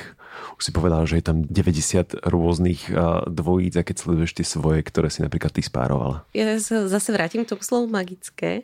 už 0.58 0.62
si 0.64 0.72
povedal, 0.72 1.04
že 1.10 1.20
je 1.20 1.26
tam 1.26 1.44
90 1.48 2.24
rôznych 2.28 2.88
dvojíc 3.28 3.74
a 3.78 3.86
keď 3.86 3.96
sleduješ 3.98 4.32
tie 4.38 4.46
svoje, 4.48 4.80
ktoré 4.82 5.12
si 5.12 5.26
napríklad 5.26 5.52
ty 5.52 5.62
spárovala. 5.66 6.24
Ja 6.32 6.58
sa 6.62 6.88
zase 6.88 7.12
vrátim 7.12 7.44
k 7.44 7.52
tomu 7.52 7.64
slovu 7.66 7.92
magické, 7.92 8.64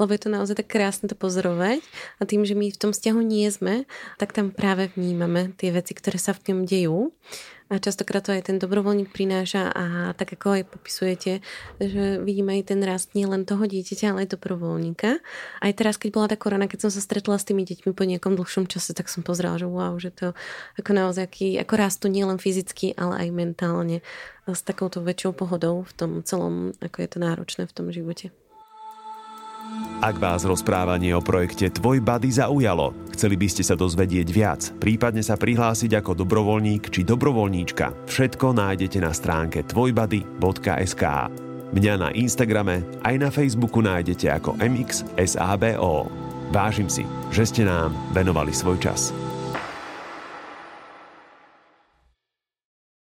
lebo 0.00 0.10
je 0.10 0.20
to 0.22 0.30
naozaj 0.32 0.58
tak 0.58 0.68
krásne 0.72 1.06
to 1.06 1.16
pozorovať 1.18 1.84
a 2.18 2.26
tým, 2.26 2.42
že 2.42 2.56
my 2.56 2.70
v 2.70 2.80
tom 2.80 2.90
vzťahu 2.90 3.20
nie 3.22 3.46
sme, 3.50 3.84
tak 4.16 4.34
tam 4.34 4.50
práve 4.50 4.90
vnímame 4.94 5.54
tie 5.54 5.70
veci, 5.70 5.94
ktoré 5.94 6.18
sa 6.18 6.34
v 6.34 6.52
ňom 6.52 6.60
dejú 6.66 7.12
a 7.74 7.82
častokrát 7.82 8.22
to 8.22 8.30
aj 8.30 8.46
ten 8.46 8.62
dobrovoľník 8.62 9.10
prináša 9.10 9.74
a 9.74 9.84
tak 10.14 10.38
ako 10.38 10.62
aj 10.62 10.62
popisujete, 10.70 11.42
že 11.82 12.22
vidíme 12.22 12.54
aj 12.62 12.70
ten 12.70 12.80
rast 12.86 13.18
nie 13.18 13.26
len 13.26 13.42
toho 13.42 13.66
dieťaťa, 13.66 14.14
ale 14.14 14.18
aj 14.24 14.38
dobrovoľníka. 14.38 15.18
Aj 15.58 15.72
teraz, 15.74 15.98
keď 15.98 16.10
bola 16.14 16.30
tá 16.30 16.38
korona, 16.38 16.70
keď 16.70 16.86
som 16.86 16.90
sa 16.94 17.02
stretla 17.02 17.34
s 17.34 17.48
tými 17.50 17.66
deťmi 17.66 17.90
po 17.90 18.06
nejakom 18.06 18.38
dlhšom 18.38 18.70
čase, 18.70 18.94
tak 18.94 19.10
som 19.10 19.26
pozrela, 19.26 19.58
že 19.58 19.66
wow, 19.66 19.98
že 19.98 20.14
to 20.14 20.38
ako 20.78 20.90
naozaj 20.94 21.26
ako 21.34 21.74
rastu 21.74 22.06
nielen 22.06 22.38
fyzicky, 22.38 22.94
ale 22.94 23.26
aj 23.26 23.28
mentálne 23.34 24.06
s 24.46 24.60
takouto 24.62 25.02
väčšou 25.02 25.34
pohodou 25.34 25.82
v 25.82 25.92
tom 25.98 26.10
celom, 26.22 26.76
ako 26.78 26.96
je 27.02 27.08
to 27.10 27.18
náročné 27.18 27.62
v 27.66 27.74
tom 27.74 27.90
živote. 27.90 28.30
Ak 30.04 30.20
vás 30.20 30.44
rozprávanie 30.44 31.16
o 31.16 31.24
projekte 31.24 31.72
Tvoj 31.72 32.04
Buddy 32.04 32.28
zaujalo, 32.28 32.92
chceli 33.16 33.40
by 33.40 33.48
ste 33.48 33.64
sa 33.64 33.72
dozvedieť 33.72 34.28
viac, 34.28 34.60
prípadne 34.76 35.24
sa 35.24 35.40
prihlásiť 35.40 35.96
ako 35.96 36.12
dobrovoľník 36.24 36.92
či 36.92 37.08
dobrovoľníčka, 37.08 38.04
všetko 38.04 38.52
nájdete 38.52 39.00
na 39.00 39.16
stránke 39.16 39.64
tvojbuddy.sk. 39.64 41.04
Mňa 41.74 41.94
na 41.96 42.08
Instagrame 42.12 42.84
aj 43.00 43.14
na 43.16 43.32
Facebooku 43.32 43.80
nájdete 43.80 44.28
ako 44.28 44.60
MXSABO. 44.60 46.12
Vážim 46.52 46.92
si, 46.92 47.08
že 47.32 47.48
ste 47.48 47.62
nám 47.64 47.96
venovali 48.12 48.52
svoj 48.52 48.76
čas. 48.78 49.10